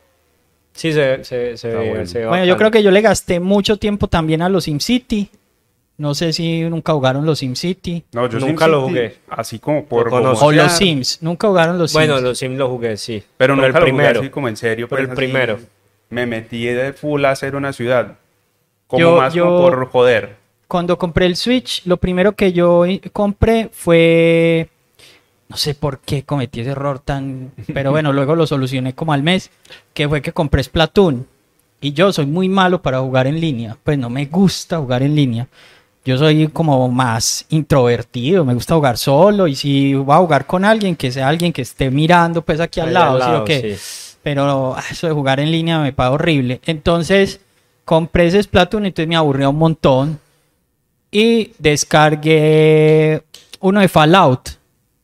[0.72, 2.06] Sí, se, se, se, ve- bueno.
[2.06, 5.28] se ve Bueno, yo creo que yo le gasté mucho tiempo también a los SimCity.
[5.98, 8.04] No sé si nunca jugaron los SimCity.
[8.12, 9.16] No, yo Nunca lo jugué.
[9.28, 10.32] Así como por Lo.
[10.32, 11.18] O los Sims.
[11.22, 12.22] Nunca jugaron los Bueno, Sims.
[12.24, 13.22] los Sims lo jugué, sí.
[13.36, 14.20] Pero nunca el lo jugué primero.
[14.20, 14.88] así como en serio.
[14.88, 15.58] Pero pues, el así, primero.
[16.10, 18.16] Me metí de full a hacer una ciudad.
[18.86, 20.36] Como Yo- más yo- como por joder.
[20.68, 24.68] Cuando compré el Switch, lo primero que yo compré fue...
[25.48, 27.52] No sé por qué cometí ese error tan...
[27.74, 29.50] Pero bueno, luego lo solucioné como al mes.
[29.94, 31.26] Que fue que compré Splatoon.
[31.80, 33.76] Y yo soy muy malo para jugar en línea.
[33.82, 35.48] Pues no me gusta jugar en línea.
[36.08, 40.64] Yo soy como más introvertido, me gusta jugar solo y si voy a jugar con
[40.64, 43.32] alguien, que sea alguien que esté mirando pues aquí al Ahí lado, al ¿sí o
[43.32, 43.76] lado, qué?
[43.76, 44.16] sí.
[44.22, 46.62] Pero eso de jugar en línea me paga horrible.
[46.64, 47.40] Entonces
[47.84, 50.18] compré ese Splatoon, entonces me aburrió un montón.
[51.10, 53.22] Y descargué
[53.60, 54.48] uno de Fallout,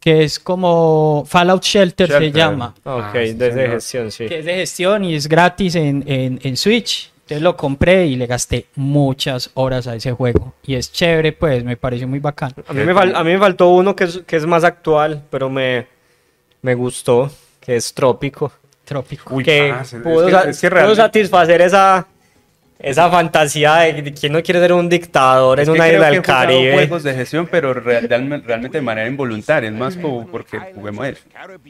[0.00, 2.74] que es como Fallout Shelter, se llama.
[2.82, 4.26] Ok, Ah, sí, desde gestión, sí.
[4.26, 7.10] Que es de gestión y es gratis en, en, en Switch.
[7.24, 10.52] Entonces lo compré y le gasté muchas horas a ese juego.
[10.62, 12.52] Y es chévere, pues, me pareció muy bacán.
[12.66, 15.22] A mí, me fal- a mí me faltó uno que es, que es más actual,
[15.30, 15.86] pero me,
[16.60, 18.52] me gustó, que es Trópico.
[18.84, 19.34] Trópico.
[19.34, 22.06] Uy, que parce, es pudo, que- es que pudo satisfacer esa,
[22.84, 26.72] esa fantasía de quién no quiere ser un dictador Es en una isla del Caribe.
[26.74, 31.22] juegos de gestión, pero real- realmente de manera involuntaria, es más como porque juguemos eso.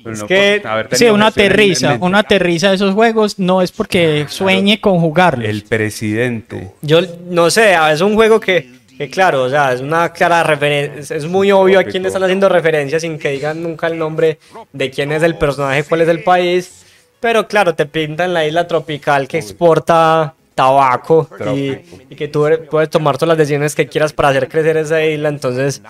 [0.02, 0.62] Pero Es no que-
[0.92, 5.48] Sí, en aterriza, uno aterriza esos juegos, no es porque sueñe con jugarlos.
[5.48, 6.72] El presidente.
[6.82, 7.00] Yo
[7.30, 11.26] no sé, es un juego que, que claro, o sea, es una clara referencia, es
[11.26, 14.38] muy obvio a quién le están haciendo referencia sin que digan nunca el nombre
[14.72, 16.84] de quién es el personaje, cuál es el país,
[17.20, 21.78] pero claro, te pintan la isla tropical que exporta tabaco y,
[22.10, 25.28] y que tú puedes tomar todas las decisiones que quieras para hacer crecer esa isla,
[25.28, 25.82] entonces,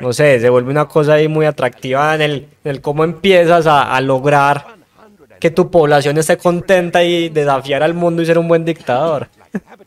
[0.00, 2.32] no sé, se vuelve una cosa ahí muy atractiva en el,
[2.64, 4.78] en el cómo empiezas a, a lograr
[5.40, 9.28] que tu población esté contenta y desafiar al mundo y ser un buen dictador.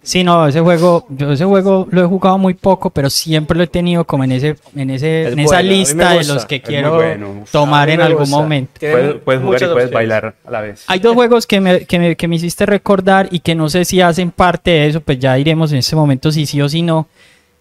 [0.04, 3.64] Sí, no, ese juego, yo ese juego lo he jugado muy poco, pero siempre lo
[3.64, 6.60] he tenido como en ese, en ese, Es en esa bueno, lista de los que
[6.62, 7.43] quiero bueno.
[7.52, 8.36] Tomar en algún gusta.
[8.36, 8.72] momento.
[8.80, 9.91] Puedes, puedes jugar y puedes opciones.
[9.91, 10.84] bailar a la vez.
[10.88, 13.86] Hay dos juegos que me, que, me, que me hiciste recordar y que no sé
[13.86, 16.82] si hacen parte de eso, pues ya iremos en ese momento si sí o si
[16.82, 17.08] no.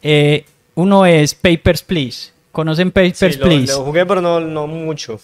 [0.02, 2.30] Eh, uno es Papers, Please.
[2.52, 3.72] ¿Conocen Papers, Sí, lo, Please?
[3.74, 5.20] lo jugué, pero no, no mucho.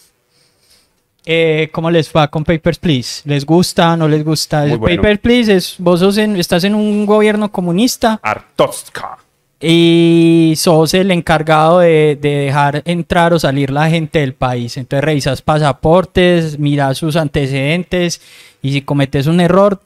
[1.29, 3.23] Eh, ¿Cómo les va con Papers, Please?
[3.25, 3.97] ¿Les gusta?
[3.97, 4.65] ¿No les gusta?
[4.65, 5.03] Muy bueno.
[5.03, 9.19] Papers, Please es, vos sos en- estás en un gobierno comunista Artoska.
[9.61, 14.77] y sos el encargado de, de dejar entrar o salir la gente del país.
[14.77, 18.21] Entonces revisas pasaportes, miras sus antecedentes
[18.63, 19.81] y si cometes un error,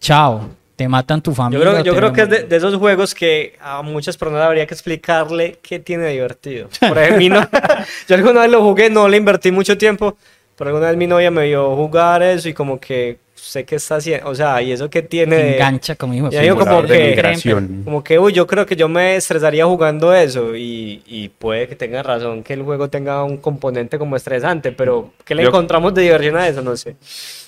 [0.00, 1.60] chao, te matan tu Yo familia.
[1.70, 4.64] creo, o yo creo que es de, de esos juegos que a muchas personas habría
[4.64, 6.68] que explicarle qué tiene de divertido.
[6.86, 7.48] Por ejemplo, no-
[8.08, 10.16] yo alguna vez lo jugué, no le invertí mucho tiempo,
[10.58, 13.96] pero alguna vez mi novia me vio jugar eso y como que sé qué está
[13.96, 16.28] haciendo, o sea, y eso que tiene de- engancha como hijo.
[16.28, 16.70] de Ya digo puta.
[16.70, 17.82] como que- migración.
[17.84, 21.76] Como que, uy, yo creo que yo me estresaría jugando eso y, y puede que
[21.76, 25.94] tenga razón que el juego tenga un componente como estresante, pero ¿qué le Yo- encontramos
[25.94, 26.60] de diversión a eso?
[26.62, 26.96] No sé.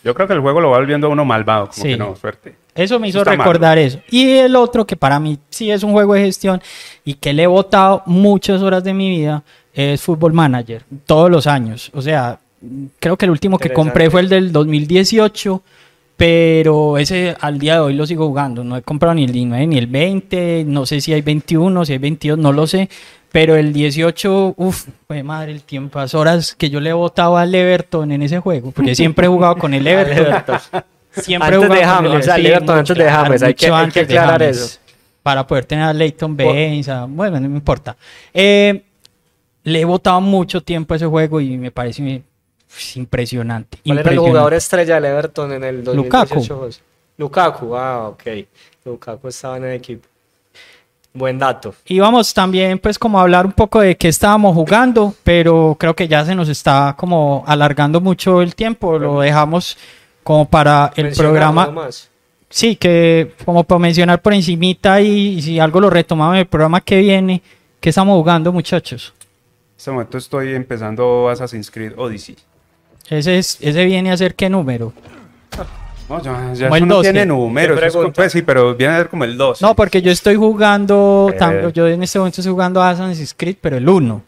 [0.04, 1.88] Yo creo que el juego lo va volviendo uno malvado, como Sí.
[1.90, 2.54] que no, suerte.
[2.74, 3.98] Eso me hizo Está recordar eso.
[4.10, 6.62] Y el otro, que para mí sí es un juego de gestión
[7.04, 9.42] y que le he votado muchas horas de mi vida,
[9.74, 11.90] es Football Manager, todos los años.
[11.94, 12.38] O sea,
[12.98, 15.62] creo que el último que compré fue el del 2018,
[16.16, 18.62] pero ese al día de hoy lo sigo jugando.
[18.64, 21.92] No he comprado ni el 19 ni el 20, no sé si hay 21, si
[21.92, 22.88] hay 22, no lo sé.
[23.32, 24.86] Pero el 18, uff,
[25.22, 28.72] madre el tiempo, las horas que yo le he votado al Everton en ese juego,
[28.72, 30.58] porque siempre he jugado con el Everton.
[31.12, 34.42] Siempre Antes de James, o sea, el Everton antes de James, hay que- hay aclarar
[34.42, 34.78] eso.
[35.22, 37.96] Para poder tener a Leighton Baines, a- bueno, no me importa.
[38.34, 38.82] Eh,
[39.62, 42.02] le he votado mucho tiempo a ese juego y me parece
[42.94, 43.78] impresionante.
[43.84, 46.34] ¿Cuál era el jugador estrella del Everton en el 2018?
[46.34, 46.70] Lukaku.
[47.18, 48.22] Lukaku, ah, ok.
[48.84, 50.08] Lukaku estaba en el equipo.
[51.12, 51.74] Buen dato.
[51.86, 55.94] Y vamos también pues como a hablar un poco de qué estábamos jugando, pero creo
[55.94, 59.76] que ya se nos está como alargando mucho el tiempo, lo dejamos
[60.22, 61.88] como para el programa.
[62.48, 66.46] Sí, que como para mencionar por encimita y, y si algo lo retomamos en el
[66.46, 67.42] programa que viene,
[67.80, 69.12] ¿qué estamos jugando muchachos?
[69.18, 72.36] En este momento estoy empezando Assassin's Creed Odyssey.
[73.10, 74.92] Ese, es, ese viene a ser qué número.
[76.08, 77.10] No, ya, ya Como eso el no 12.
[77.12, 77.78] tiene números.
[77.78, 79.62] ¿Qué eso es como- pues sí, pero viene a ser como el 2.
[79.62, 81.36] No, porque yo estoy jugando, Eh.
[81.38, 84.22] tam- yo en este momento estoy jugando Assassin's Creed, pero el 1.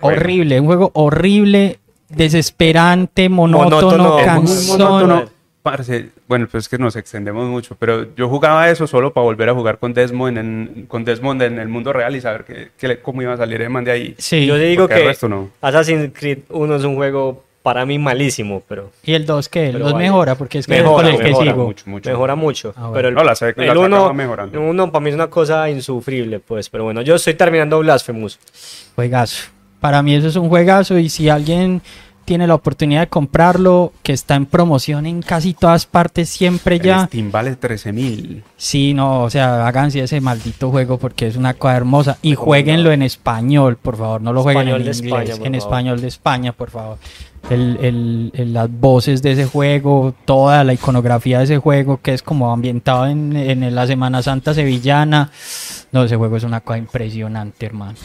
[0.00, 0.18] Bueno.
[0.18, 1.78] Horrible, un juego horrible,
[2.08, 4.78] desesperante, monótono, Monótono, muy cansón.
[4.78, 5.24] monótono.
[5.62, 9.48] Parce, bueno, pues es que nos extendemos mucho, pero yo jugaba eso solo para volver
[9.48, 12.88] a jugar con Desmond en, con Desmond en el mundo real y saber que, que
[12.88, 14.14] le- cómo iba a salir el man de ahí.
[14.18, 15.50] Sí, Yo digo porque el que resto no.
[15.60, 19.78] Assassin's Creed 1 es un juego para mí malísimo, pero y el 2 que Pero
[19.78, 20.04] los vale.
[20.04, 21.64] mejora, porque es que Mejora, con el que mejora sigo.
[21.66, 22.10] mucho, mucho.
[22.10, 22.72] mejora mucho.
[22.76, 22.94] Ah, bueno.
[22.94, 26.40] Pero el, No, la la el saca uno, el para mí es una cosa insufrible,
[26.40, 26.68] pues.
[26.68, 28.38] Pero bueno, yo estoy terminando Blasphemous.
[28.94, 29.44] Juegazo.
[29.80, 31.82] Para mí eso es un juegazo y si alguien
[32.24, 36.82] tiene la oportunidad de comprarlo, que está en promoción en casi todas partes siempre El
[36.82, 37.06] ya.
[37.06, 38.44] Steam vale 13 mil.
[38.56, 42.92] Sí, no, o sea, háganse ese maldito juego porque es una cosa hermosa y jueguenlo
[42.92, 45.56] en español, por favor, no lo jueguen Español en de inglés, España, en favor.
[45.56, 46.98] español de España, por favor.
[47.50, 52.14] El, el- el- las voces de ese juego, toda la iconografía de ese juego que
[52.14, 55.30] es como ambientado en, en la Semana Santa sevillana.
[55.90, 57.98] No, ese juego es una cosa impresionante, hermano.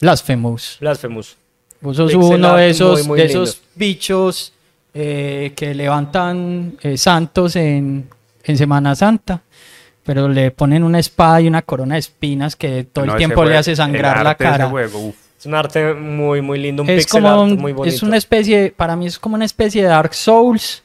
[0.00, 0.78] Blasphemous.
[0.80, 1.36] Blasphemous.
[1.80, 3.42] Vos sos Pixel uno de esos, muy, muy de lindo.
[3.42, 4.52] esos bichos
[4.94, 8.08] eh, que levantan eh, santos en,
[8.44, 9.40] en Semana Santa,
[10.04, 13.44] pero le ponen una espada y una corona de espinas que todo No, el tiempo
[13.44, 14.68] le hace sangrar la cara.
[14.68, 15.12] juego.
[15.40, 17.94] Es un arte muy, muy lindo, un Es pixel como art un- muy bonito.
[17.96, 20.82] es una especie, para mí es como una especie de Dark Souls,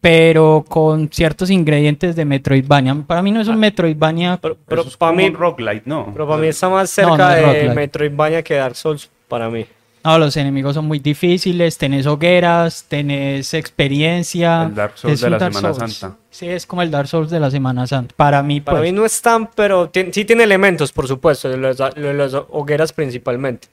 [0.00, 2.94] pero con ciertos ingredientes de Metroidvania.
[3.06, 4.38] Para mí no es un Metroidvania.
[4.40, 6.10] Pero, pero es para como mí, roguelite, ¿no?
[6.12, 7.74] pero para mí está más cerca no es de.
[7.74, 9.64] Metroidvania que Dark Souls, para mí.
[10.08, 14.62] No, los enemigos son muy difíciles, tenés hogueras, tenés experiencia.
[14.64, 15.92] El Dark Souls es de la Dark Semana Souls.
[15.94, 16.16] Santa.
[16.30, 18.14] Sí, es como el Dark Souls de la Semana Santa.
[18.16, 18.90] Para mí, Para pues.
[18.90, 23.68] mí no es tan, pero sí tiene elementos, por supuesto, de las hogueras principalmente.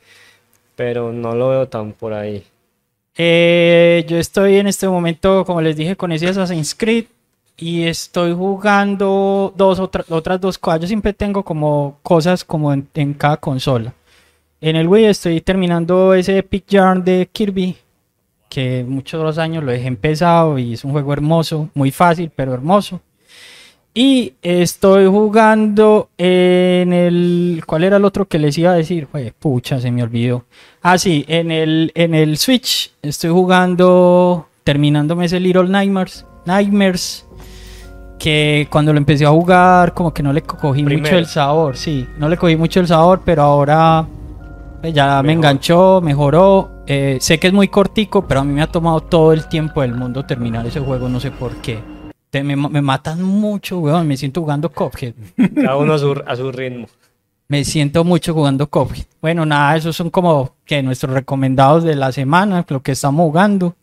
[0.75, 2.43] Pero no lo veo tan por ahí.
[3.17, 7.05] Eh, yo estoy en este momento, como les dije, con ese Assassin's Creed
[7.55, 10.81] y estoy jugando dos otra- otras dos cosas.
[10.81, 13.93] Yo siempre tengo como cosas como en, en cada consola.
[14.61, 17.75] En el Wii estoy terminando ese Epic Yarn de Kirby,
[18.49, 22.31] que muchos de los años lo dejé empezado y es un juego hermoso, muy fácil,
[22.35, 23.01] pero hermoso.
[23.93, 27.63] Y estoy jugando en el...
[27.65, 29.07] ¿Cuál era el otro que les iba a decir?
[29.09, 30.43] Jue, pucha, se me olvidó.
[30.81, 37.25] Ah, sí, en el, en el Switch estoy jugando, terminándome ese Little Nightmares, Nightmares,
[38.19, 41.17] que cuando lo empecé a jugar como que no le co- cogí mucho Primero.
[41.17, 44.05] el sabor, sí, no le cogí mucho el sabor, pero ahora
[44.83, 46.83] ya me enganchó, mejoró.
[46.87, 49.81] Eh, sé que es muy cortico, pero a mí me ha tomado todo el tiempo
[49.81, 51.79] del mundo terminar ese juego, no sé por qué.
[52.29, 55.13] Te- me, me matan mucho, weón, me siento jugando Cuphead.
[55.55, 56.87] Cada uno a su, a su ritmo.
[57.47, 59.05] Me siento mucho jugando Cuphead.
[59.21, 63.75] Bueno, nada, esos son como que nuestros recomendados de la semana, lo que estamos jugando.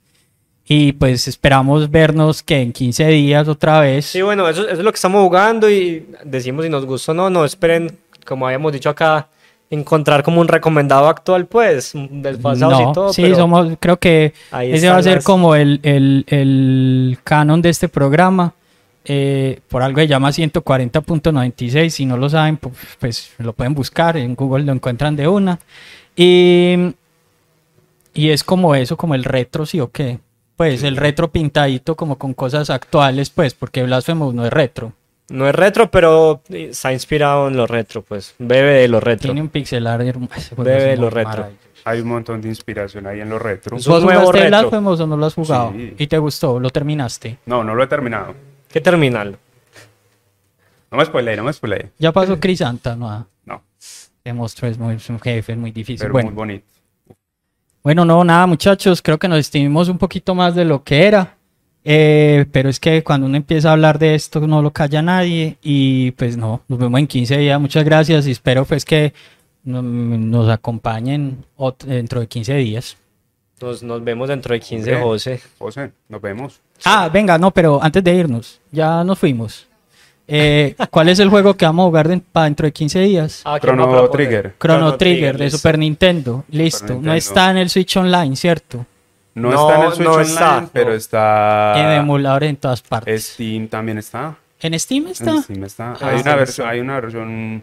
[0.64, 4.06] Y pues esperamos vernos que en 15 días otra vez.
[4.06, 7.14] Sí, bueno, eso, eso es lo que estamos jugando y decimos si nos gustó o
[7.14, 7.30] no.
[7.30, 9.28] No esperen, como habíamos dicho acá,
[9.72, 13.12] encontrar como un recomendado actual, pues, desfasados No, y todo.
[13.12, 17.60] sí, pero somos, creo que ese va a ser las- como el, el, el canon
[17.62, 18.52] de este programa.
[19.04, 21.88] Eh, por algo se llama 140.96.
[21.90, 22.70] Si no lo saben, pu-
[23.00, 24.16] pues, lo pueden buscar.
[24.16, 25.58] En Google lo encuentran de una.
[26.14, 26.94] Y,
[28.14, 30.18] y es como eso, como el retro, sí o qué.
[30.56, 34.92] Pues el retro pintadito como con cosas actuales, pues, porque Blasphemous no es retro.
[35.28, 38.34] No es retro, pero está inspirado en lo retro, pues.
[38.38, 39.28] Bebe de lo retro.
[39.28, 40.34] Tiene un pixelar hermoso.
[40.36, 41.48] ese juego Bebe de lo retro.
[41.84, 43.76] Hay un montón de inspiración ahí en lo retro.
[43.76, 44.48] ¿Vos jugaste retro.
[44.48, 45.72] Blasphemous o no lo has jugado?
[45.72, 45.94] Sí.
[45.98, 46.60] ¿Y te gustó?
[46.60, 47.38] ¿Lo terminaste?
[47.46, 48.34] No, no lo he terminado.
[48.68, 49.38] ¿Qué terminal?
[50.90, 51.90] No me spoileé, no me spoileé.
[51.98, 53.26] Ya pasó Crisanta, ¿no?
[53.46, 53.62] No,
[54.22, 55.98] Te mostró, es, muy, es un jefe, es muy difícil.
[56.00, 56.66] pero bueno, muy bonito.
[57.82, 61.36] bueno, no, nada, muchachos, creo que nos estimamos un poquito más de lo que era.
[61.84, 65.56] Eh, pero es que cuando uno empieza a hablar de esto no lo calla nadie
[65.62, 69.12] y pues no, nos vemos en 15 días, muchas gracias y espero pues que
[69.64, 71.44] no- nos acompañen
[71.84, 72.96] dentro de 15 días.
[73.60, 75.02] Nos, nos vemos dentro de 15, Ok.
[75.02, 75.40] José.
[75.58, 76.60] José, nos vemos.
[76.84, 79.66] Ah, venga, no, pero antes de irnos, ya nos fuimos.
[80.26, 83.42] Eh, ¿Cuál es el juego que vamos a jugar para dentro de 15 días?
[83.44, 84.08] Ah, ¿quién va a Chrono?
[84.10, 84.54] Trigger.
[84.58, 85.50] Chrono Trigger de.
[85.50, 86.86] Super Nintendo, listo.
[86.86, 87.14] No Nintendo.
[87.14, 88.86] está en el Switch Online, ¿cierto?
[89.34, 91.72] No, No, está en el Switch no Online, está, pero está...
[91.76, 93.24] en emuladores en todas partes.
[93.34, 94.36] Steam también está.
[94.60, 95.30] ¿En Steam está?
[95.30, 95.92] En Steam está.
[96.00, 97.62] Ah, hay, una versión, hay una versión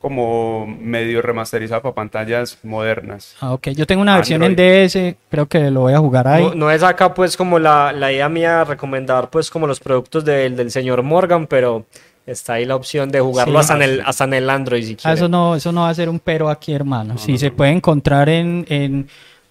[0.00, 3.36] como medio remasterizada para pantallas modernas.
[3.40, 3.68] Ah, ok.
[3.70, 4.56] Yo tengo una versión en.
[4.56, 6.42] DS, creo que lo voy a jugar ahí.
[6.44, 10.24] No, no es acá pues como la, la idea mía recomendar pues como los productos
[10.24, 11.84] del, del señor Morgan, pero
[12.26, 13.60] está ahí la opción de jugarlo Sí.
[13.60, 15.18] hasta, en el, hasta en el Android si Ah, quieren.
[15.18, 17.18] eso no, eso no va a ser un pero aquí, hermano.
[17.18, 17.56] sí, no, se no.
[17.56, 19.08] puede encontrar en, en-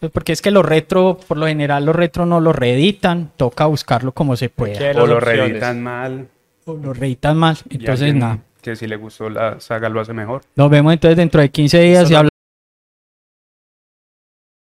[0.07, 4.13] porque es que los retro, por lo general los retro no lo reeditan, toca buscarlo
[4.13, 4.91] como se pueda.
[5.01, 6.27] O lo reeditan mal.
[6.65, 7.37] O lo reeditan
[7.69, 8.39] y Entonces, nada.
[8.61, 10.41] Que si le gustó la saga lo hace mejor.
[10.55, 12.28] Nos vemos entonces dentro de 15 días Eso y nos